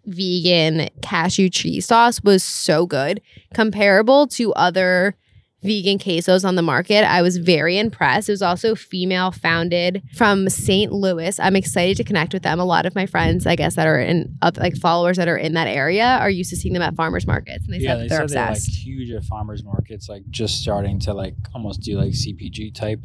[0.05, 3.21] vegan cashew cheese sauce was so good
[3.53, 5.15] comparable to other
[5.63, 7.09] vegan quesos on the market.
[7.09, 8.27] I was very impressed.
[8.27, 10.91] It was also female founded from St.
[10.91, 11.39] Louis.
[11.39, 12.59] I'm excited to connect with them.
[12.59, 15.53] A lot of my friends, I guess, that are in like followers that are in
[15.53, 18.07] that area are used to seeing them at farmers markets, and they yeah, said they
[18.09, 18.75] they're said they're like obsessed.
[18.75, 22.99] huge at farmers markets, like just starting to like almost do like CPG type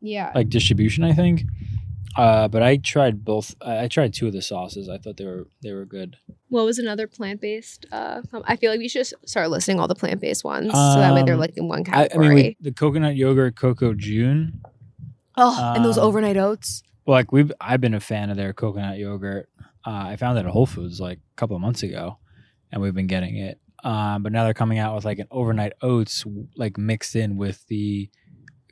[0.00, 0.32] Yeah.
[0.34, 1.44] like distribution, I think.
[2.16, 3.54] Uh, but I tried both.
[3.60, 4.88] I I tried two of the sauces.
[4.88, 6.16] I thought they were they were good.
[6.48, 7.86] what was another plant based?
[7.90, 10.94] Uh, I feel like we should just start listing all the plant based ones, so
[11.00, 12.28] that way they're Um, like in one I, I category.
[12.28, 14.60] mean, we, the coconut yogurt Coco June.
[15.36, 16.82] oh, and those um, overnight oats.
[17.06, 19.48] Well, like we've I've been a fan of their coconut yogurt.
[19.86, 22.18] Uh, I found it at Whole Foods like a couple of months ago,
[22.70, 23.58] and we've been getting it.
[23.82, 26.24] Um, but now they're coming out with like an overnight oats
[26.56, 28.08] like mixed in with the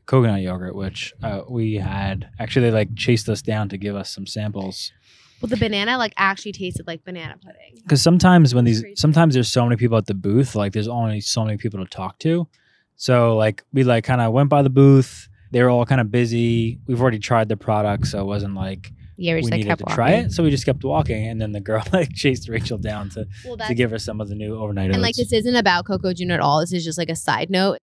[0.06, 2.28] coconut yogurt, which uh, we had.
[2.38, 4.92] Actually, they like chased us down to give us some samples
[5.40, 7.80] Well, the banana like actually tasted like banana pudding.
[7.82, 11.20] because sometimes when these sometimes there's so many people at the booth, like there's only
[11.20, 12.48] so many people to talk to.
[12.96, 15.28] So like we like kind of went by the booth.
[15.50, 16.78] They were all kind of busy.
[16.86, 19.78] We've already tried the product, so it wasn't like Yeah, we we like needed kept
[19.80, 19.94] to walking.
[19.96, 20.32] try it.
[20.32, 23.56] So we just kept walking, and then the girl like chased Rachel down to Well,
[23.56, 25.02] to give her some of the new overnight and oats.
[25.02, 26.60] like this isn't about Coco June at all.
[26.60, 27.78] This is just like a side note.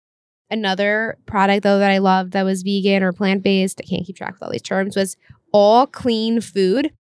[0.50, 4.16] Another product though that I loved that was vegan or plant based, I can't keep
[4.16, 5.18] track of all these terms, was
[5.52, 6.92] all clean food.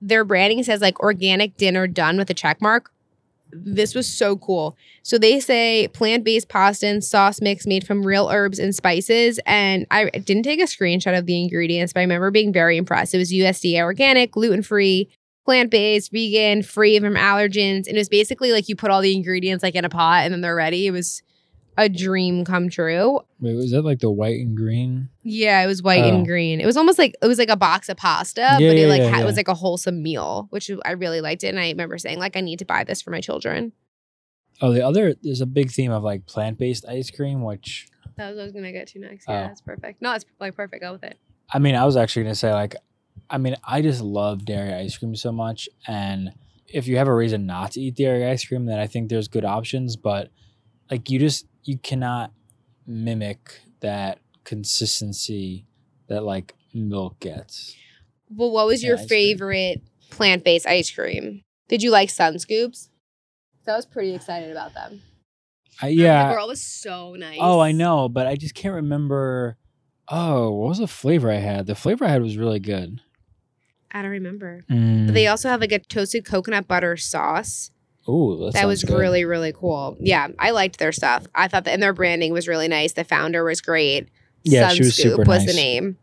[0.00, 2.90] Their branding says like organic dinner done with a check mark.
[3.50, 4.76] This was so cool.
[5.02, 9.38] So they say plant based pasta and sauce mix made from real herbs and spices.
[9.46, 13.14] And I didn't take a screenshot of the ingredients, but I remember being very impressed.
[13.14, 15.08] It was USDA organic, gluten free,
[15.44, 17.86] plant based, vegan, free from allergens.
[17.86, 20.32] And it was basically like you put all the ingredients like in a pot and
[20.32, 20.86] then they're ready.
[20.86, 21.22] It was
[21.76, 23.20] a dream come true.
[23.40, 25.08] Wait, was that like the white and green?
[25.22, 26.08] Yeah, it was white Oh.
[26.08, 26.60] and green.
[26.60, 29.02] It was almost like it was like a box of pasta, Yeah, but it like
[29.02, 31.48] yeah, had, it was like a wholesome meal, which I really liked it.
[31.48, 33.72] And I remember saying like I need to buy this for my children.
[34.60, 38.28] Oh, the other there's a big theme of like plant based ice cream, which That
[38.28, 39.24] was what I was gonna get to next.
[39.28, 39.32] Oh.
[39.32, 40.00] Yeah, that's perfect.
[40.00, 40.82] No, it's like perfect.
[40.82, 41.18] Go with it.
[41.52, 42.76] I mean, I was actually gonna say like,
[43.28, 46.32] I mean, I just love dairy ice cream so much, and
[46.68, 49.28] if you have a reason not to eat dairy ice cream, then I think there's
[49.28, 49.96] good options.
[49.96, 50.30] But
[50.90, 52.32] like, you just you cannot
[52.86, 55.66] mimic that consistency
[56.08, 57.74] that like milk gets.
[58.28, 59.36] Well, what was your ice cream.
[59.38, 61.42] favorite plant based ice cream?
[61.68, 62.90] Did you like Sun Scoops?
[63.64, 65.00] So I was pretty excited about them.
[65.82, 67.38] Yeah, The girl was so nice.
[67.40, 69.56] Oh, I know, but I just can't remember.
[70.08, 71.66] Oh, what was the flavor I had?
[71.66, 73.00] The flavor I had was really good.
[73.90, 74.62] I don't remember.
[74.70, 75.06] Mm.
[75.06, 77.70] But they also have like a toasted coconut butter sauce.
[78.08, 78.98] Ooh, that, that was good.
[78.98, 79.96] really really cool.
[80.00, 81.26] Yeah i liked their stuff.
[81.34, 82.92] I thought that and their branding was really nice.
[82.92, 84.08] The founder was great.
[84.42, 85.56] Yeah, she was Sunscoop super was the nice.
[85.56, 85.98] name.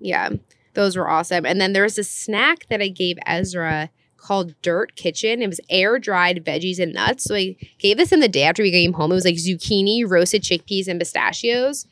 [0.00, 0.30] Yeah
[0.74, 1.46] those were awesome.
[1.46, 5.42] And then there was a snack that i gave ezra called dirt kitchen.
[5.42, 7.24] It was air dried veggies and nuts.
[7.24, 9.12] So i gave this in the day after we came home.
[9.12, 11.86] It was like zucchini roasted chickpeas and pistachios.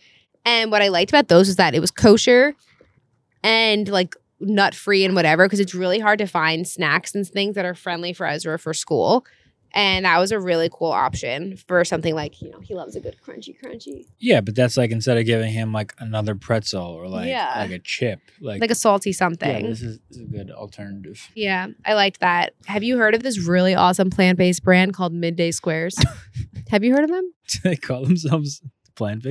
[0.44, 2.54] And what i liked about those was that it was kosher
[3.42, 7.54] and like nut free and whatever because it's really hard to find snacks and things
[7.54, 9.24] that are friendly for Ezra for school.
[9.74, 13.00] And that was a really cool option for something like, you know, he loves a
[13.00, 14.04] good crunchy crunchy.
[14.18, 17.54] Yeah, but that's like instead of giving him like another pretzel or like Yeah.
[17.56, 19.64] like a chip, like, Like a salty yeah, something.
[19.70, 21.26] this is, this is a good alternative.
[21.34, 22.52] Yeah, I liked that.
[22.66, 25.96] Have you heard of this really awesome plant-based brand called Midday Squares?
[26.68, 27.32] Have you heard of them?
[27.48, 28.60] Do they call themselves
[28.94, 29.22] plant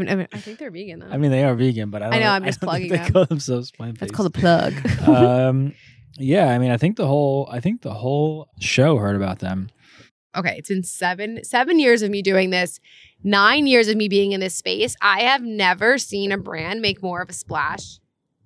[0.00, 0.08] based?
[0.08, 1.06] I, I, mean, I think they're vegan though.
[1.08, 2.96] I mean, they are vegan, but I, don't know, I'm just don't think plugging They
[2.98, 3.12] them.
[3.12, 4.16] call themselves plant that's based.
[4.16, 4.74] called a plug.
[5.08, 5.74] um,
[6.18, 9.70] yeah, I mean, I think the whole I think the whole show heard about them.
[10.36, 12.80] okay, it's in seven seven years of me doing this,
[13.22, 14.94] nine years of me being in this space.
[15.00, 17.98] I have never seen a brand make more of a splash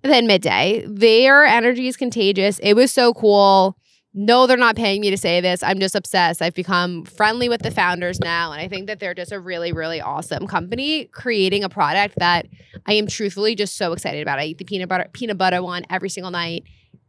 [0.02, 0.84] than Midday.
[0.86, 2.58] Their energy is contagious.
[2.60, 3.76] It was so cool.
[4.18, 5.62] No, they're not paying me to say this.
[5.62, 6.40] I'm just obsessed.
[6.40, 9.72] I've become friendly with the founders now, and I think that they're just a really,
[9.72, 12.46] really awesome company creating a product that
[12.86, 14.38] I am truthfully just so excited about.
[14.38, 16.64] I eat the peanut butter peanut butter one every single night.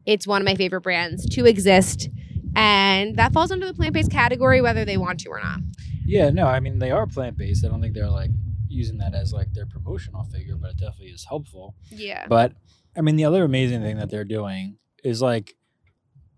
[0.05, 2.09] It's one of my favorite brands to exist.
[2.57, 5.59] And that falls under the plant based category, whether they want to or not.
[6.05, 7.63] Yeah, no, I mean they are plant based.
[7.63, 8.31] I don't think they're like
[8.67, 11.75] using that as like their promotional figure, but it definitely is helpful.
[11.89, 12.25] Yeah.
[12.27, 12.53] But
[12.97, 15.53] I mean, the other amazing thing that they're doing is like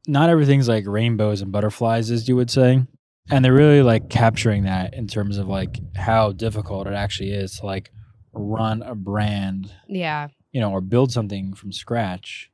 [0.08, 2.84] not everything's like rainbows and butterflies, as you would say.
[3.32, 7.60] And they're really like capturing that in terms of like how difficult it actually is
[7.60, 7.92] to like
[8.34, 10.30] run a brand, Yeah.
[10.52, 12.50] you know, or build something from scratch.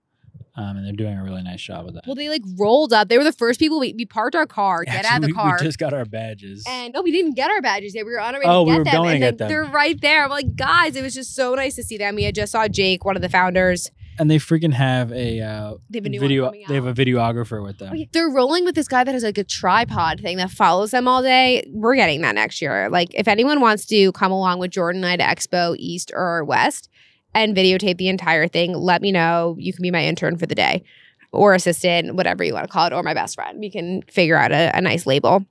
[0.58, 2.04] Um, and they're doing a really nice job with that.
[2.06, 3.10] Well, they like rolled up.
[3.10, 3.78] They were the first people.
[3.78, 5.58] We, we parked our car, get out of the we- car.
[5.60, 6.64] We just got our badges.
[6.68, 8.06] and no, we didn't get our badges yet.
[8.06, 8.94] We were on our way Oh, to we get were them.
[8.94, 9.48] going and then them.
[9.50, 10.24] they're right there.
[10.24, 12.16] I'm like, guys, it was just so nice to see them.
[12.16, 13.92] We had just saw Jake, one of the founders.
[14.18, 16.52] And they freaking have a uh, They have a video.
[16.52, 17.90] They have a videographer with them.
[17.92, 18.06] Oh, yeah.
[18.12, 21.22] They're rolling with this guy that has like a tripod thing that follows them all
[21.22, 21.70] day.
[21.72, 22.90] We're getting that next year.
[22.90, 26.44] Like, if anyone wants to come along with Jordan and I to Expo East or
[26.44, 26.90] West
[27.34, 29.56] and videotape the entire thing, let me know.
[29.60, 30.84] You can be my intern for the day
[31.32, 33.60] or assistant, whatever you want to call it, or my best friend.
[33.60, 35.46] We can figure out a, a nice label.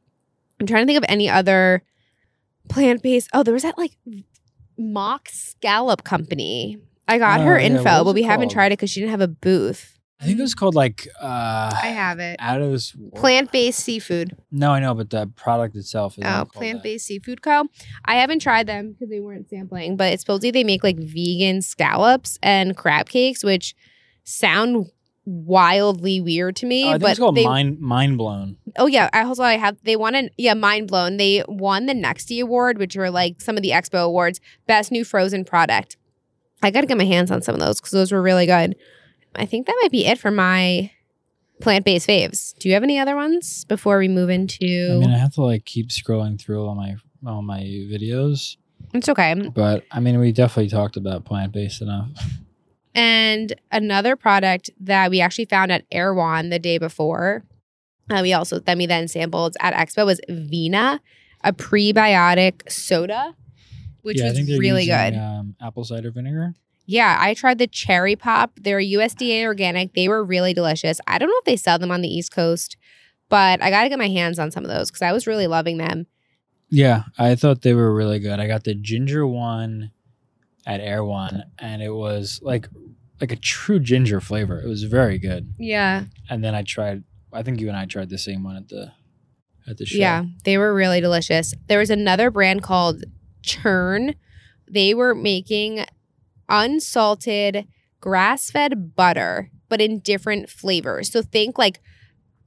[0.61, 1.83] I'm trying to think of any other
[2.68, 3.29] plant based.
[3.35, 3.92] Oh, there was that like
[4.79, 6.79] Mock Scallop Company.
[7.08, 9.10] I got Oh, her yeah, info, but it we haven't tried it because she didn't
[9.10, 9.98] have a booth.
[10.20, 12.36] I think it was called like uh I have it.
[12.38, 14.36] Addis Plant based seafood.
[14.50, 17.64] No, I know, but the product itself is Oh, Plant Based Seafood Co.
[18.06, 21.60] I haven't tried them because they weren't sampling, but it's supposedly they make like vegan
[21.60, 23.74] scallops and crab cakes, which
[24.22, 24.86] sound
[25.26, 26.84] wildly weird to me.
[26.84, 28.56] Oh, I think but it's called they, Mind Mind Blown.
[28.78, 31.16] oh yeah, I also I have they won an yeah mind blown.
[31.16, 35.04] They won the Nexty Award, which were like some of the Expo awards, best new
[35.04, 35.96] frozen product.
[36.64, 38.77] I got to get my hands on some of those because those were really good.
[39.35, 40.90] I think that might be it for my
[41.61, 42.57] plant based faves.
[42.59, 44.90] Do you have any other ones before we move into?
[44.92, 46.96] I mean, I have to like keep scrolling through all my
[47.27, 48.57] all my videos,
[48.92, 49.35] it's okay.
[49.35, 52.09] but I mean, we definitely talked about plant based enough.
[52.94, 57.44] And another product that we actually found at Erewhon the day before,
[58.09, 61.00] uh, we also then we then sampled at Expo was Vina,
[61.42, 63.35] a prebiotic soda,
[64.04, 65.18] which yeah, was really using, good.
[65.18, 66.54] Um, apple cider vinegar.
[66.86, 68.52] Yeah, I tried the cherry pop.
[68.60, 69.94] They're USDA organic.
[69.94, 71.00] They were really delicious.
[71.06, 72.76] I don't know if they sell them on the East Coast,
[73.30, 75.46] but I got to get my hands on some of those because I was really
[75.46, 76.06] loving them.
[76.68, 78.38] Yeah, I thought they were really good.
[78.38, 79.92] I got the ginger one
[80.66, 82.68] at Erewhon, and it was like
[83.20, 84.60] like a true ginger flavor.
[84.60, 85.54] It was very good.
[85.58, 86.04] Yeah.
[86.28, 87.04] And then I tried.
[87.32, 88.92] I think you and I tried the same one at the
[89.66, 89.98] at the show.
[89.98, 91.54] Yeah, they were really delicious.
[91.68, 93.04] There was another brand called
[93.44, 94.14] Churn.
[94.68, 95.85] They were making
[96.48, 97.66] unsalted
[98.00, 101.11] grass fed butter, but in different flavors.
[101.11, 101.80] So think like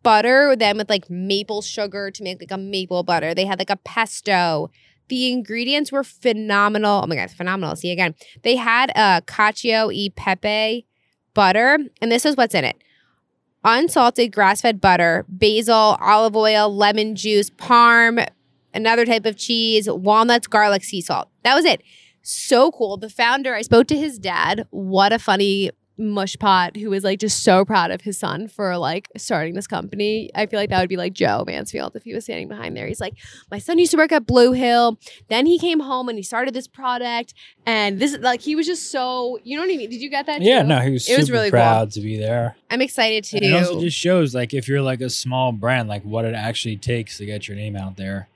[0.03, 3.33] butter, then with like maple sugar to make like a maple butter.
[3.33, 4.69] They had like a pesto.
[5.09, 7.01] The ingredients were phenomenal.
[7.03, 7.75] Oh my God, phenomenal.
[7.75, 8.15] See again.
[8.43, 10.85] They had a cacio e pepe
[11.33, 12.81] butter, and this is what's in it
[13.63, 18.25] unsalted grass fed butter, basil, olive oil, lemon juice, parm,
[18.77, 21.29] another type of cheese, walnuts, garlic, sea salt.
[21.43, 21.81] That was it.
[22.21, 22.97] So cool.
[22.97, 24.67] The founder, I spoke to his dad.
[24.69, 28.77] What a funny mush pot who was like just so proud of his son for
[28.77, 30.29] like starting this company.
[30.35, 32.87] I feel like that would be like Joe Mansfield if he was standing behind there.
[32.87, 33.15] He's like,
[33.49, 34.99] my son used to work at Blue Hill.
[35.27, 37.33] Then he came home and he started this product.
[37.65, 39.89] And this like he was just so you know what I mean?
[39.89, 40.41] Did you get that?
[40.41, 40.67] Yeah, too?
[40.67, 41.59] no, he was It was super really cool.
[41.59, 42.55] proud to be there.
[42.69, 45.89] I'm excited to And it also just shows like if you're like a small brand,
[45.89, 48.29] like what it actually takes to get your name out there.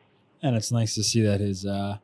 [0.44, 1.98] And it's nice to see that his uh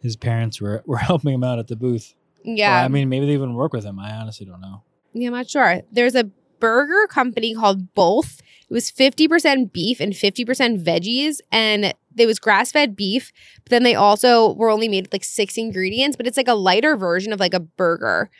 [0.00, 2.14] his parents were, were helping him out at the booth.
[2.44, 2.82] Yeah.
[2.82, 3.98] Or, I mean maybe they even work with him.
[3.98, 4.82] I honestly don't know.
[5.12, 5.82] Yeah, I'm not sure.
[5.90, 8.40] There's a burger company called Both.
[8.68, 11.38] It was 50% beef and 50% veggies.
[11.50, 13.32] And it was grass fed beef.
[13.64, 16.54] But then they also were only made with like six ingredients, but it's like a
[16.54, 18.30] lighter version of like a burger.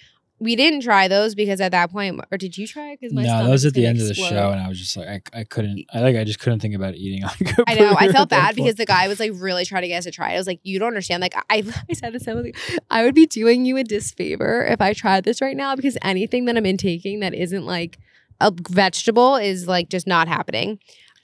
[0.40, 2.96] We didn't try those because at that point, or did you try?
[2.96, 5.08] Because No, that was at the end of the show and I was just like
[5.34, 7.30] I, I couldn't I like I just couldn't think about eating a
[7.66, 7.94] I know.
[7.98, 10.30] I felt bad because the guy was like really trying to get us to try
[10.30, 10.34] it.
[10.34, 11.20] I was like, you don't understand.
[11.20, 12.56] Like, I, I said this, I was like,
[12.90, 16.44] I would be doing you a disfavor if I tried this right now because anything
[16.44, 17.98] that I'm intaking that isn't like
[18.40, 20.78] a vegetable is like just not happening.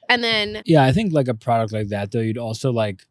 [0.09, 3.07] And then, Yeah, I think like a product like that though, you'd also like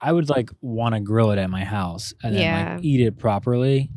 [0.00, 2.74] I would like want to grill it at my house and then Yeah.
[2.74, 3.90] like eat it properly.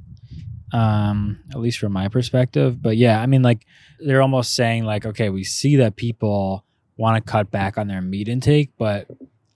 [0.76, 2.82] Um, at least from my perspective.
[2.82, 3.66] But yeah, I mean like
[4.00, 6.66] they're almost saying like, okay, we see that people
[6.98, 9.08] want to cut back on their meat intake, but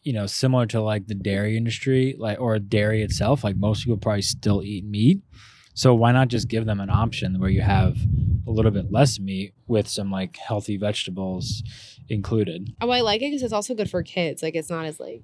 [0.04, 3.98] you know, similar to like the dairy industry, like or dairy itself, like most people
[3.98, 5.22] probably still eat meat.
[5.74, 7.98] So why not just give them an option where you have
[8.48, 11.64] a little bit less meat with some like healthy vegetables
[12.08, 12.74] included?
[12.82, 14.42] oh, I like it because it's also good for kids.
[14.42, 15.22] Like, it's not as like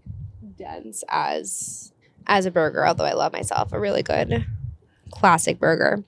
[0.57, 1.93] dense as
[2.27, 2.85] as a burger.
[2.85, 4.45] Although I love myself a really good
[5.11, 6.03] classic burger.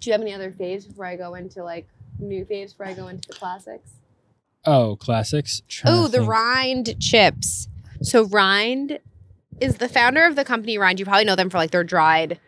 [0.00, 1.86] Do you have any other faves before I go into like
[2.18, 3.90] new faves before I go into the classics?
[4.64, 5.62] Oh, classics.
[5.84, 6.30] Oh, the think.
[6.30, 7.68] Rind chips.
[8.02, 8.98] So Rind
[9.60, 10.98] is the founder of the company Rind.
[10.98, 12.38] You probably know them for like their dried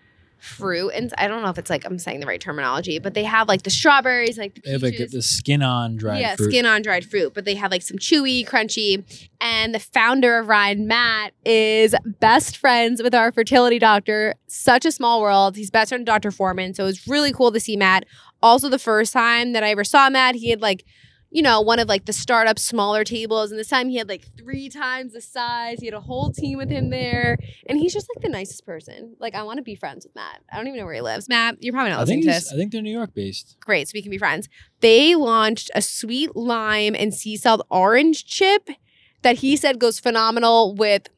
[0.45, 3.25] fruit, and I don't know if it's like I'm saying the right terminology, but they
[3.25, 6.51] have like the strawberries, like the They have like the skin on dried yeah, fruit.
[6.51, 9.05] skin on dried fruit, but they have like some chewy, crunchy.
[9.41, 14.35] And the founder of Rind, Matt, is best friends with our fertility doctor.
[14.47, 15.57] Such a small world.
[15.57, 16.31] He's best friend with Dr.
[16.31, 16.75] Foreman.
[16.75, 18.05] So it was really cool to see Matt.
[18.43, 20.85] Also, the first time that I ever saw Matt, he had like,
[21.35, 23.51] you know, one of like the startup smaller tables.
[23.51, 25.81] And this time he had like three times the size.
[25.81, 27.37] He had a whole team with him there.
[27.67, 29.17] And he's just like the nicest person.
[29.19, 30.43] Like, I want to be friends with Matt.
[30.53, 31.29] I don't even know where he lives.
[31.29, 33.57] Matt, you're probably not I listening think to this I think they're New York based.
[33.59, 34.49] great, so we can be friends.
[34.79, 38.71] They launched a sweet lime and sea salt orange chip
[39.23, 41.09] that he said goes phenomenal with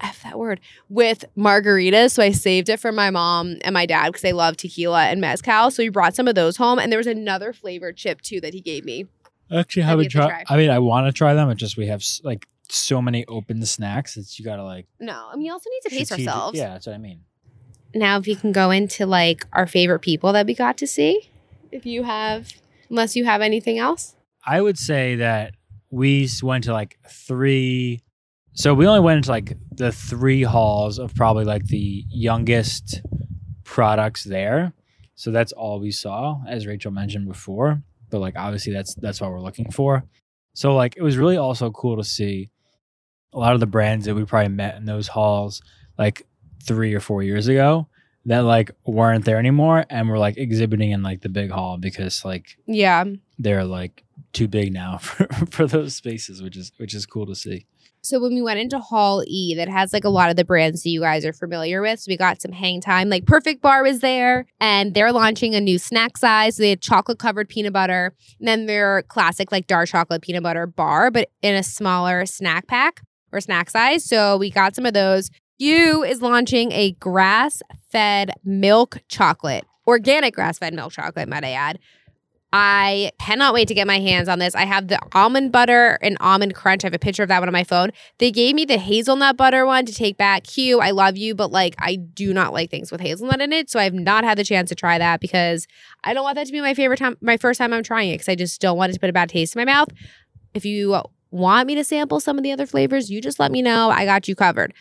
[0.00, 2.12] F that word with margaritas.
[2.12, 5.20] So I saved it for my mom and my dad because they love tequila and
[5.20, 5.72] mezcal.
[5.72, 8.54] So we brought some of those home, and there was another flavor chip too that
[8.54, 9.06] he gave me.
[9.54, 10.46] I actually haven't have to tried.
[10.46, 10.54] try.
[10.54, 11.50] I mean, I want to try them.
[11.50, 14.16] It's just we have like so many open snacks.
[14.16, 16.58] It's you gotta like No, I mean, you also need to pace strategic- ourselves.
[16.58, 17.20] Yeah, that's what I mean.
[17.94, 21.30] now if you can go into like our favorite people that we got to see.
[21.70, 22.52] If you have,
[22.88, 24.14] unless you have anything else.
[24.46, 25.54] I would say that
[25.90, 28.02] we went to like three.
[28.52, 33.02] So we only went into like the three halls of probably like the youngest
[33.64, 34.72] products there.
[35.16, 37.82] So that's all we saw, as Rachel mentioned before.
[38.14, 40.04] But like obviously that's that's what we're looking for.
[40.52, 42.48] So like it was really also cool to see
[43.32, 45.60] a lot of the brands that we probably met in those halls
[45.98, 46.24] like
[46.62, 47.88] three or four years ago
[48.26, 52.24] that like weren't there anymore and were like exhibiting in like the big hall because
[52.24, 53.02] like Yeah.
[53.40, 54.03] they're like
[54.34, 57.66] too big now for, for those spaces, which is which is cool to see.
[58.02, 60.82] So when we went into Hall E, that has like a lot of the brands
[60.82, 63.08] that you guys are familiar with, so we got some hang time.
[63.08, 66.58] Like Perfect Bar was there, and they're launching a new snack size.
[66.58, 70.66] They had chocolate covered peanut butter, and then their classic like dark chocolate peanut butter
[70.66, 73.00] bar, but in a smaller snack pack
[73.32, 74.04] or snack size.
[74.04, 75.30] So we got some of those.
[75.58, 81.52] Hu is launching a grass fed milk chocolate, organic grass fed milk chocolate, might I
[81.52, 81.78] add.
[82.56, 84.54] I cannot wait to get my hands on this.
[84.54, 86.84] I have the almond butter and almond crunch.
[86.84, 87.90] I have a picture of that one on my phone.
[88.18, 90.48] They gave me the hazelnut butter one to take back.
[90.48, 93.70] Hu, I love you, but like I do not like things with hazelnut in it.
[93.70, 95.66] So I've not had the chance to try that because
[96.04, 98.18] I don't want that to be my favorite time, my first time I'm trying it
[98.18, 99.88] because I just don't want it to put a bad taste in my mouth.
[100.54, 101.02] If you
[101.32, 103.90] want me to sample some of the other flavors, you just let me know.
[103.90, 104.72] I got you covered.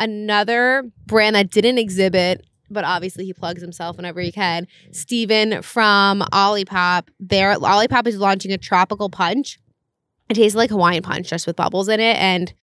[0.00, 4.66] Another brand that didn't exhibit, but obviously he plugs himself whenever he can.
[4.92, 7.08] Steven from Olipop.
[7.18, 9.58] There, Olipop is launching a tropical punch.
[10.28, 12.54] It tastes like Hawaiian punch just with bubbles in it, and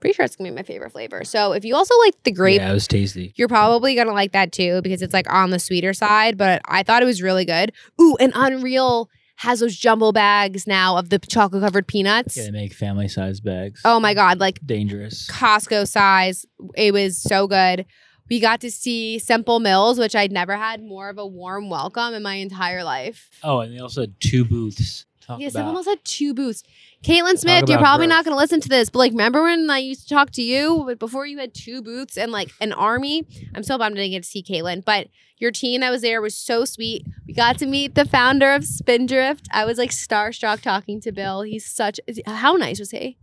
[0.00, 1.22] pretty sure it's gonna be my favorite flavor.
[1.22, 3.32] So if you also like the grape, Yeah, it was tasty.
[3.36, 6.36] you're probably gonna like that too because it's like on the sweeter side.
[6.36, 7.72] But I thought it was really good.
[8.00, 12.36] Ooh, and Unreal has those jumbo bags now of the chocolate covered peanuts.
[12.36, 13.80] Yeah, they make family size bags.
[13.84, 15.28] Oh my god, like dangerous.
[15.30, 16.44] Costco size.
[16.76, 17.86] It was so good.
[18.32, 22.14] We got to see Simple Mills, which I'd never had more of a warm welcome
[22.14, 23.28] in my entire life.
[23.42, 25.04] Oh, and they also had two booths.
[25.20, 26.62] Talk Yeah, Simple Mills had two booths.
[27.04, 29.76] Katlin Smith, you're probably not going to listen to this, but like, remember when I
[29.76, 33.26] used to talk to you, but before you had two booths and like an army?
[33.54, 36.22] I'm so bummed I didn't get to see Katlin, but your team that was there
[36.22, 37.06] was so sweet.
[37.26, 39.46] We got to meet the founder of Spindrift.
[39.52, 41.42] I was like starstruck talking to Bill.
[41.42, 43.18] He's such, how nice was he?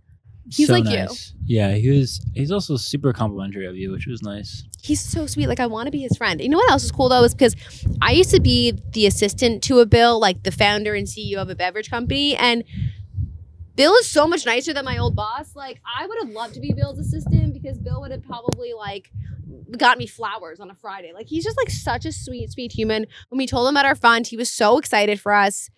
[0.50, 1.08] He's So like you.
[1.46, 2.22] Yeah, he was.
[2.34, 4.64] He's also super complimentary of you, which was nice.
[4.82, 5.48] He's so sweet.
[5.48, 6.42] Like I want to be his friend.
[6.42, 7.56] You know what else is cool though is because
[8.02, 11.50] I used to be the assistant to a Bill, like the founder and CEO of
[11.50, 12.64] a beverage company, and
[13.76, 15.56] Bill is so much nicer than my old boss.
[15.56, 19.12] Like I would have loved to be Bill's assistant because Bill would have probably like
[19.78, 21.14] got me flowers on a Friday.
[21.14, 23.06] Like he's just like such a sweet, sweet human.
[23.30, 25.70] When we told him about our fund, he was so excited for us.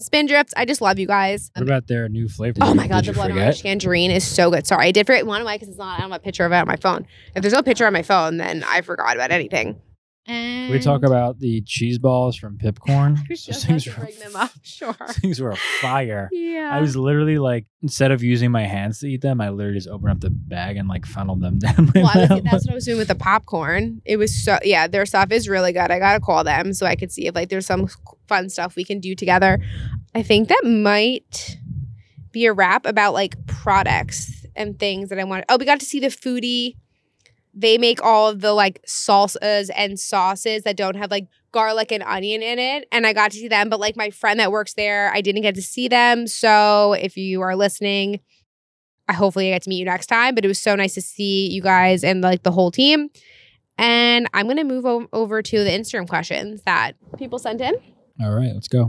[0.00, 1.50] Spindrifts, I just love you guys.
[1.54, 2.58] What about their new flavor?
[2.62, 3.42] Oh my god, did the you blood forget?
[3.44, 4.66] orange tangerine is so good.
[4.66, 5.98] Sorry, I did forget one of my because it's not.
[5.98, 7.06] I don't have a picture of it on my phone.
[7.34, 9.80] If there's no picture on my phone, then I forgot about anything.
[10.28, 13.16] And Can we talk about the cheese balls from Pipcorn?
[13.28, 14.50] Those things were bring them up.
[14.62, 14.92] Sure.
[14.98, 16.28] those things were fire.
[16.32, 16.68] Yeah.
[16.72, 19.88] I was literally like, instead of using my hands to eat them, I literally just
[19.88, 22.70] opened up the bag and like funneled them down my well, I was, that's what
[22.72, 24.02] I was doing with the popcorn.
[24.04, 25.92] It was so yeah, their stuff is really good.
[25.92, 27.88] I gotta call them so I could see if like there's some
[28.28, 29.58] fun stuff we can do together.
[30.14, 31.58] I think that might
[32.32, 35.44] be a wrap about like products and things that I want.
[35.48, 36.76] Oh, we got to see the Fody.
[37.54, 42.02] They make all of the like salsas and sauces that don't have like garlic and
[42.02, 42.86] onion in it.
[42.92, 45.42] And I got to see them, but like my friend that works there, I didn't
[45.42, 46.26] get to see them.
[46.26, 48.20] So if you are listening,
[49.08, 50.34] I hopefully I get to meet you next time.
[50.34, 53.08] But it was so nice to see you guys and like the whole team.
[53.78, 57.76] And I'm gonna move o- over to the Instagram questions that people sent in.
[58.20, 58.88] All right, let's go.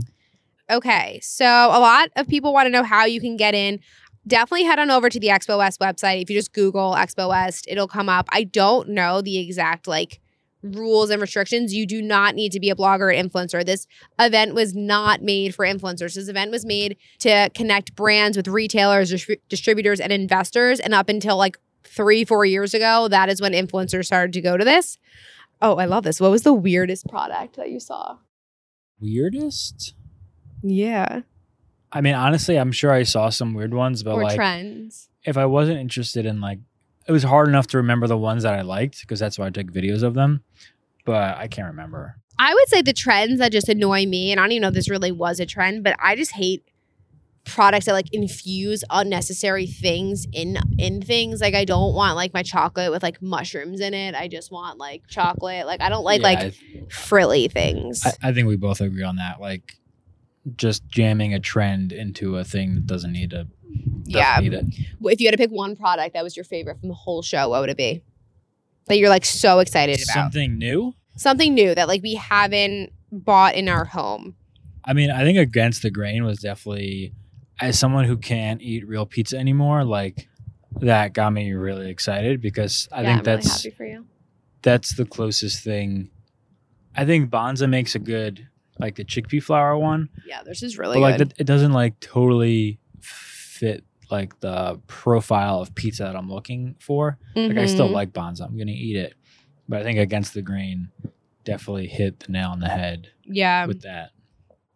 [0.70, 3.80] Okay, so a lot of people want to know how you can get in.
[4.26, 6.22] Definitely head on over to the Expo West website.
[6.22, 8.28] If you just Google Expo West, it'll come up.
[8.30, 10.20] I don't know the exact like
[10.62, 11.72] rules and restrictions.
[11.72, 13.64] You do not need to be a blogger or influencer.
[13.64, 13.86] This
[14.18, 16.14] event was not made for influencers.
[16.14, 20.80] This event was made to connect brands with retailers, distri- distributors, and investors.
[20.80, 24.56] And up until like three, four years ago, that is when influencers started to go
[24.56, 24.98] to this.
[25.62, 26.20] Oh, I love this.
[26.20, 28.18] What was the weirdest product that you saw?
[29.00, 29.94] Weirdest?
[30.62, 31.22] Yeah.
[31.92, 35.08] I mean, honestly, I'm sure I saw some weird ones, but or like, trends.
[35.24, 36.58] if I wasn't interested in like,
[37.06, 39.50] it was hard enough to remember the ones that I liked because that's why I
[39.50, 40.42] took videos of them.
[41.04, 42.16] But I can't remember.
[42.38, 44.74] I would say the trends that just annoy me, and I don't even know if
[44.74, 46.68] this really was a trend, but I just hate
[47.48, 51.40] products that like infuse unnecessary things in in things.
[51.40, 54.14] Like I don't want like my chocolate with like mushrooms in it.
[54.14, 55.66] I just want like chocolate.
[55.66, 56.54] Like I don't like Yeah, like
[56.92, 58.02] frilly things.
[58.04, 59.40] I, I think we both agree on that.
[59.40, 59.74] Like,
[60.56, 63.46] just jamming a trend into a thing that doesn't need to.
[63.46, 64.38] Doesn't Yeah.
[64.40, 64.64] Need it.
[65.02, 67.48] if you had to pick one product that was your favorite from the whole show,
[67.50, 68.02] what would it be?
[68.86, 70.14] That you're like so excited about.
[70.14, 70.94] Something new.
[71.16, 74.36] something new that like we haven't bought in our home.
[74.84, 77.12] I mean, I think Against the Grain was definitely
[77.60, 80.28] as someone who can't eat real pizza anymore, like
[80.80, 84.06] that got me really excited because I yeah, think I'm that's really happy for you.
[84.62, 86.10] that's the closest thing.
[86.96, 88.48] I think Banza makes a good
[88.80, 91.30] like the chickpea flour one, Yeah, this is really but like good.
[91.30, 97.18] that, it doesn't like totally fit like the profile of pizza that I'm looking for.
[97.34, 97.92] Like I still Mhm.
[97.92, 98.42] like Banza.
[98.42, 99.14] I'm gonna eat it,
[99.68, 100.90] but I think Against the Grain
[101.44, 103.66] definitely hit the nail on the head yeah.
[103.66, 104.10] with that.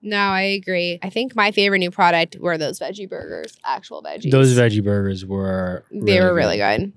[0.03, 0.99] No, I agree.
[1.01, 4.33] I think my favorite new product were those veggie burgers, actual veggies.
[4.33, 6.93] Those veggie burgers were They were really good.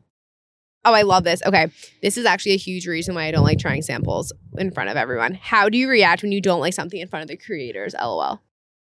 [0.83, 1.41] Oh, I love this.
[1.45, 1.67] Okay.
[2.01, 4.97] This is actually a huge reason why I don't like trying samples in front of
[4.97, 5.33] everyone.
[5.33, 7.95] How do you react when you don't like something in front of the creators?
[7.99, 8.41] LOL.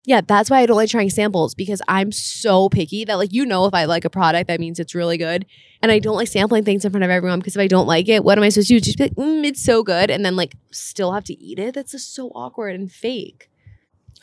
[0.06, 3.44] Yeah, that's why I don't like trying samples because I'm so picky that, like, you
[3.44, 5.46] know, if I like a product, that means it's really good.
[5.82, 8.08] And I don't like sampling things in front of everyone because if I don't like
[8.08, 8.80] it, what am I supposed to do?
[8.82, 10.12] Just be like, mm, it's so good.
[10.12, 11.74] And then, like, still have to eat it?
[11.74, 13.50] That's just so awkward and fake.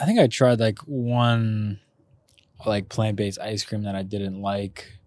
[0.03, 1.79] I think I tried like one
[2.67, 4.99] like plant based ice cream that I didn't like,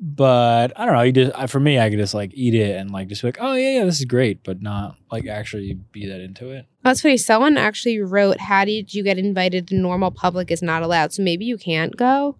[0.00, 1.02] but I don't know.
[1.02, 3.28] You just I, for me, I could just like eat it and like just be
[3.28, 6.66] like, oh yeah, yeah, this is great, but not like actually be that into it.
[6.84, 7.16] That's funny.
[7.16, 9.66] Someone actually wrote, How did you get invited?
[9.66, 11.12] The normal public is not allowed.
[11.12, 12.36] So maybe you can't go.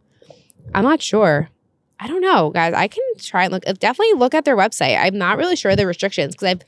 [0.73, 1.49] I'm not sure.
[1.99, 2.75] I don't know, guys.
[2.75, 3.65] I can try and look.
[3.65, 4.97] Definitely look at their website.
[4.97, 6.63] I'm not really sure the restrictions because I've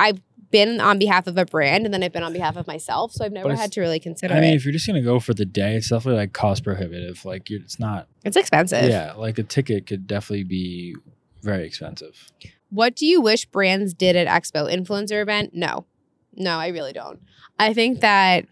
[0.00, 0.20] I've
[0.50, 3.12] been on behalf of a brand and then I've been on behalf of myself.
[3.12, 4.56] So I've never had to really consider I mean, it.
[4.56, 7.24] if you're just gonna go for the day, it's definitely like cost prohibitive.
[7.24, 8.08] Like you're, it's not.
[8.24, 8.88] It's expensive.
[8.88, 10.96] Yeah, like a ticket could definitely be
[11.42, 12.30] very expensive.
[12.70, 14.72] What do you wish brands did at Expo?
[14.72, 15.50] Influencer event?
[15.54, 15.86] No.
[16.34, 17.20] No, I really don't.
[17.58, 18.46] I think that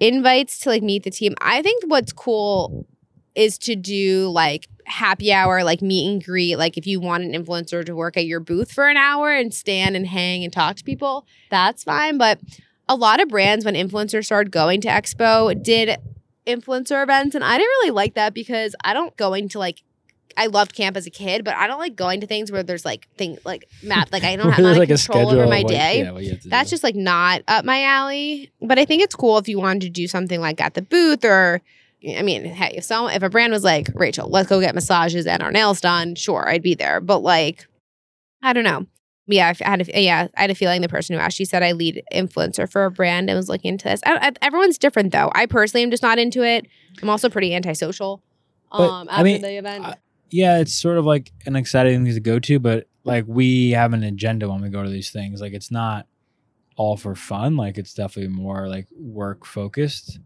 [0.00, 1.34] invites to like meet the team.
[1.40, 2.86] I think what's cool
[3.36, 6.56] is to do like happy hour, like meet and greet.
[6.56, 9.52] Like if you want an influencer to work at your booth for an hour and
[9.54, 12.18] stand and hang and talk to people, that's fine.
[12.18, 12.40] But
[12.88, 15.98] a lot of brands, when influencers started going to Expo, did
[16.46, 17.34] influencer events.
[17.34, 19.82] And I didn't really like that because I don't going to like
[20.38, 22.84] I loved camp as a kid, but I don't like going to things where there's
[22.84, 26.00] like thing like map like I don't have like a control over my what- day.
[26.02, 28.50] yeah, what you have to That's just like not up my alley.
[28.62, 31.24] But I think it's cool if you wanted to do something like at the booth
[31.24, 31.60] or
[32.06, 35.26] I mean, hey, if so if a brand was like, Rachel, let's go get massages
[35.26, 37.00] and our nails done, sure, I'd be there.
[37.00, 37.66] But like,
[38.42, 38.86] I don't know.
[39.28, 41.62] Yeah, I had a, yeah, I had a feeling the person who asked, she said
[41.64, 44.00] I lead influencer for a brand and was looking into this.
[44.06, 45.32] I, I, everyone's different though.
[45.34, 46.66] I personally am just not into it.
[47.02, 48.22] I'm also pretty antisocial.
[48.70, 49.94] But, Um, I after mean, the event, I-
[50.30, 53.92] yeah, it's sort of like an exciting thing to go to, but like we have
[53.92, 55.40] an agenda when we go to these things.
[55.40, 56.06] Like it's not
[56.76, 57.56] all for fun.
[57.56, 60.18] Like it's definitely more like work focused.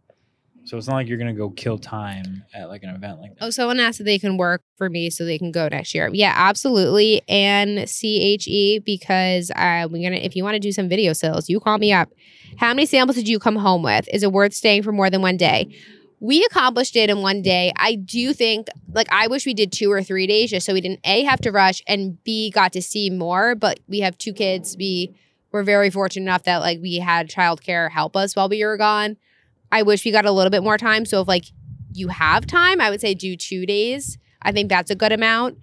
[0.70, 3.44] So it's not like you're gonna go kill time at like an event like that.
[3.44, 6.08] Oh, someone asked if they can work for me so they can go next year.
[6.12, 7.22] Yeah, absolutely.
[7.28, 10.22] And CHE because uh, we're gonna.
[10.22, 12.12] If you want to do some video sales, you call me up.
[12.58, 14.08] How many samples did you come home with?
[14.12, 15.76] Is it worth staying for more than one day?
[16.20, 17.72] We accomplished it in one day.
[17.74, 20.80] I do think, like, I wish we did two or three days just so we
[20.80, 23.56] didn't a have to rush and b got to see more.
[23.56, 24.76] But we have two kids.
[24.78, 25.16] We
[25.50, 29.16] were very fortunate enough that like we had childcare help us while we were gone.
[29.72, 31.04] I wish we got a little bit more time.
[31.04, 31.44] So if like
[31.92, 34.18] you have time, I would say do two days.
[34.42, 35.58] I think that's a good amount.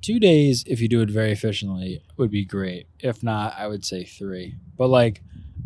[0.00, 2.86] Two days, if you do it very efficiently, would be great.
[3.00, 4.54] If not, I would say three.
[4.76, 5.22] But like,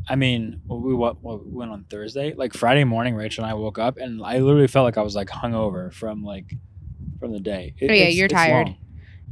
[0.08, 2.32] I mean, we what, we went on Thursday.
[2.34, 5.14] Like Friday morning, Rachel and I woke up, and I literally felt like I was
[5.14, 6.54] like hungover from like
[7.20, 7.74] from the day.
[7.78, 8.68] It- Oh, yeah, you're tired.
[8.68, 8.76] long.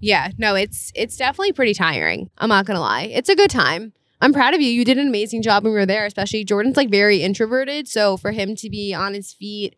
[0.01, 2.31] Yeah, no, it's it's definitely pretty tiring.
[2.39, 3.03] I'm not gonna lie.
[3.05, 3.93] It's a good time.
[4.21, 4.69] I'm proud of you.
[4.69, 7.89] You did an amazing job when we were there, especially Jordan's like very introverted.
[7.89, 9.77] So for him to be on his feet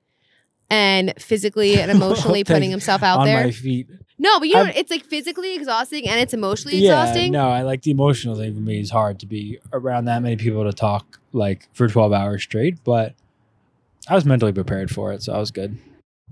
[0.70, 3.44] and physically and emotionally putting himself out on there.
[3.44, 3.88] my feet.
[4.18, 7.32] no, but you know, I'm- it's like physically exhausting and it's emotionally Yeah, exhausting.
[7.32, 10.36] no, I like the emotional thing for me is hard to be around that many
[10.36, 13.14] people to talk like for 12 hours straight, but
[14.08, 15.78] I was mentally prepared for it, so I was good.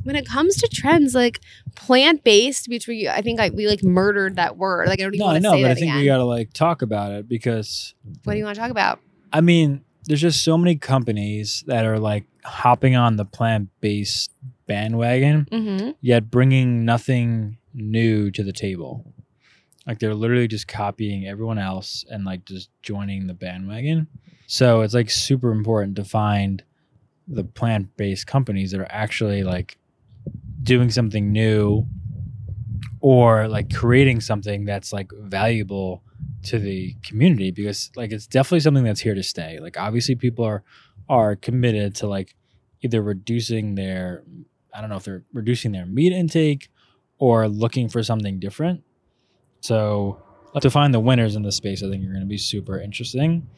[0.03, 1.40] When it comes to trends like
[1.74, 4.88] plant based, which we I think I, we like murdered that word.
[4.88, 5.96] Like I don't even No, I want to know, but that I think again.
[5.98, 7.94] we got to like talk about it because
[8.24, 9.01] what do you want to talk about?
[9.32, 14.30] I mean, there's just so many companies that are like hopping on the plant-based
[14.66, 15.90] bandwagon, Mm-hmm.
[16.01, 19.12] yet bringing nothing new to the table.
[19.86, 24.09] Like they're literally just copying everyone else and like just joining the bandwagon.
[24.46, 26.62] So it's like super important to find
[27.28, 29.76] the plant-based companies that are actually like
[30.62, 31.86] doing something new
[33.00, 36.02] or like creating something that's like valuable
[36.42, 39.58] to the community because like it's definitely something that's here to stay.
[39.61, 40.62] Like obviously people are
[41.08, 42.34] are committed to like
[42.82, 44.22] either reducing their
[44.74, 46.68] I don't know if they're reducing their meat intake
[47.18, 48.82] or looking for something different.
[49.61, 50.22] So
[50.61, 53.48] to find the winners in this space, I think are going to be super interesting.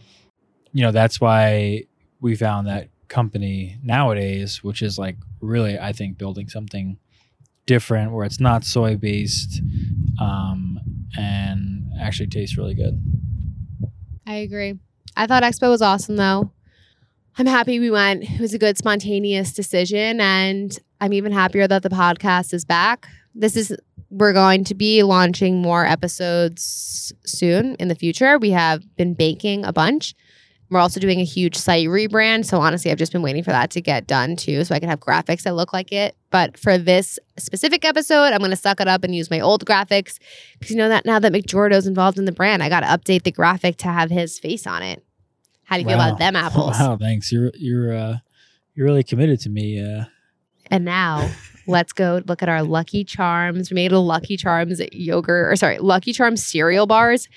[0.73, 1.85] you know, that's why
[2.21, 6.99] we found that company nowadays, which is like really, I think, building something
[7.67, 9.61] different where it's not soy based
[10.21, 10.81] um,
[11.17, 13.01] and actually tastes really good.
[14.27, 14.79] I agree.
[15.17, 16.51] I thought Expo was awesome though.
[17.39, 18.25] I'm happy we went.
[18.25, 23.07] It was a good spontaneous decision and I'm even happier that the podcast is back.
[23.35, 23.77] This is
[24.11, 28.39] we're going to be launching more episodes soon in the future.
[28.39, 30.15] We have been baking a bunch.
[30.73, 32.47] We're also doing a huge site rebrand.
[32.47, 34.89] So honestly, I've just been waiting for that to get done too, so I can
[34.89, 36.17] have graphics that look like it.
[36.31, 39.67] But for this specific episode, I'm going to suck it up and use my old
[39.67, 40.19] graphics
[40.59, 43.25] because you know that now that McJordo's involved in the brand, I got to update
[43.25, 45.05] the graphic to have his face on it.
[45.65, 46.79] How do you feel about them apples?
[46.81, 47.31] Wow, thanks.
[47.31, 48.19] You're you're uh,
[48.75, 49.79] you're really committed to me.
[49.79, 50.05] Uh,
[50.71, 51.29] And now
[51.67, 53.71] let's go look at our Lucky Charms.
[53.71, 57.29] We made a Lucky Charms yogurt, or sorry, Lucky Charms cereal bars.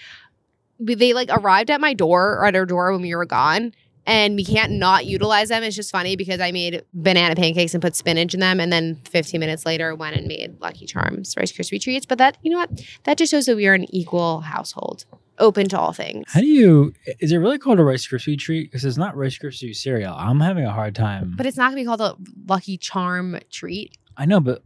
[0.80, 3.74] They like arrived at my door or at our door when we were gone.
[4.08, 5.64] And we can't not utilize them.
[5.64, 8.60] It's just funny because I made banana pancakes and put spinach in them.
[8.60, 12.06] And then 15 minutes later, went and made Lucky Charms Rice Krispie treats.
[12.06, 12.70] But that, you know what?
[13.06, 15.06] That just shows that we are an equal household,
[15.40, 16.26] open to all things.
[16.32, 16.94] how do you?
[17.20, 18.70] Is it really called a Rice Krispie treat?
[18.70, 20.14] Because it's not Rice Krispie cereal.
[20.16, 21.34] I'm having a hard time.
[21.36, 22.16] But it's not going to be called a
[22.48, 23.98] Lucky Charm treat.
[24.16, 24.62] I know, but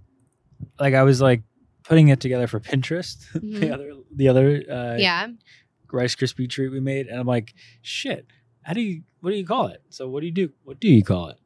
[0.82, 1.44] like I was like
[1.84, 3.72] putting it together for Pinterest, the Mhm.
[3.74, 5.28] other the other uh, Yeah.
[5.92, 8.28] Rice Krispie treat we made, and I'm like, shit.
[8.62, 9.04] How do you?
[9.22, 9.82] What do you call it?
[9.90, 10.52] So what do you do?
[10.64, 11.38] What do you call it?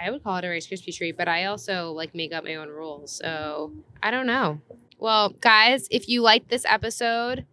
[0.00, 2.56] I would call it a Rice Krispie treat, but I also like make up my
[2.56, 3.12] own rules.
[3.12, 3.72] So
[4.02, 4.60] I don't know.
[4.98, 7.44] Well, guys, if you liked this episode,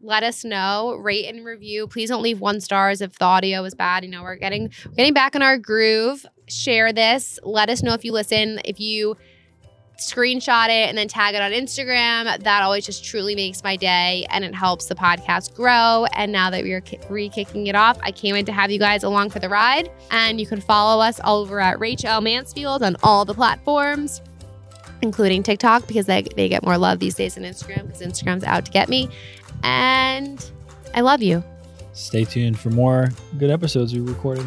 [0.00, 0.94] let us know.
[1.00, 1.86] Rate and review.
[1.86, 4.04] Please don't leave one stars if the audio is bad.
[4.04, 6.26] You know, we're getting we're getting back in our groove.
[6.46, 7.38] Share this.
[7.42, 8.60] Let us know if you listen.
[8.64, 9.16] If you
[9.98, 14.26] screenshot it and then tag it on Instagram, that always just truly makes my day
[14.30, 16.06] and it helps the podcast grow.
[16.14, 19.04] And now that we are re-kicking it off, I can't wait to have you guys
[19.04, 19.90] along for the ride.
[20.10, 24.20] And you can follow us over at Rachel Mansfield on all the platforms,
[25.02, 28.66] including TikTok, because they, they get more love these days than Instagram, because Instagram's out
[28.66, 29.08] to get me.
[29.62, 30.44] And
[30.94, 31.44] I love you.
[31.92, 34.46] Stay tuned for more good episodes we recorded.